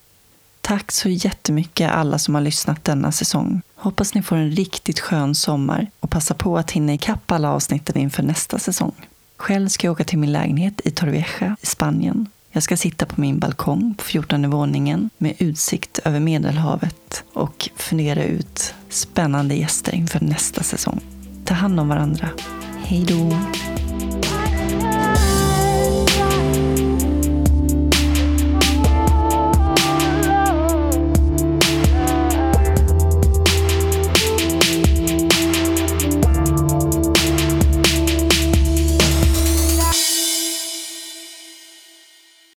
[0.62, 3.62] Tack så jättemycket alla som har lyssnat denna säsong.
[3.76, 7.98] Hoppas ni får en riktigt skön sommar och passa på att hinna ikapp alla avsnitten
[7.98, 8.94] inför nästa säsong.
[9.38, 12.28] Själv ska jag åka till min lägenhet i Torrevieja i Spanien.
[12.52, 18.24] Jag ska sitta på min balkong på 14 våningen med utsikt över Medelhavet och fundera
[18.24, 21.02] ut spännande gäster inför nästa säsong.
[21.46, 22.30] Ta hand om varandra.
[22.88, 23.36] Hej då!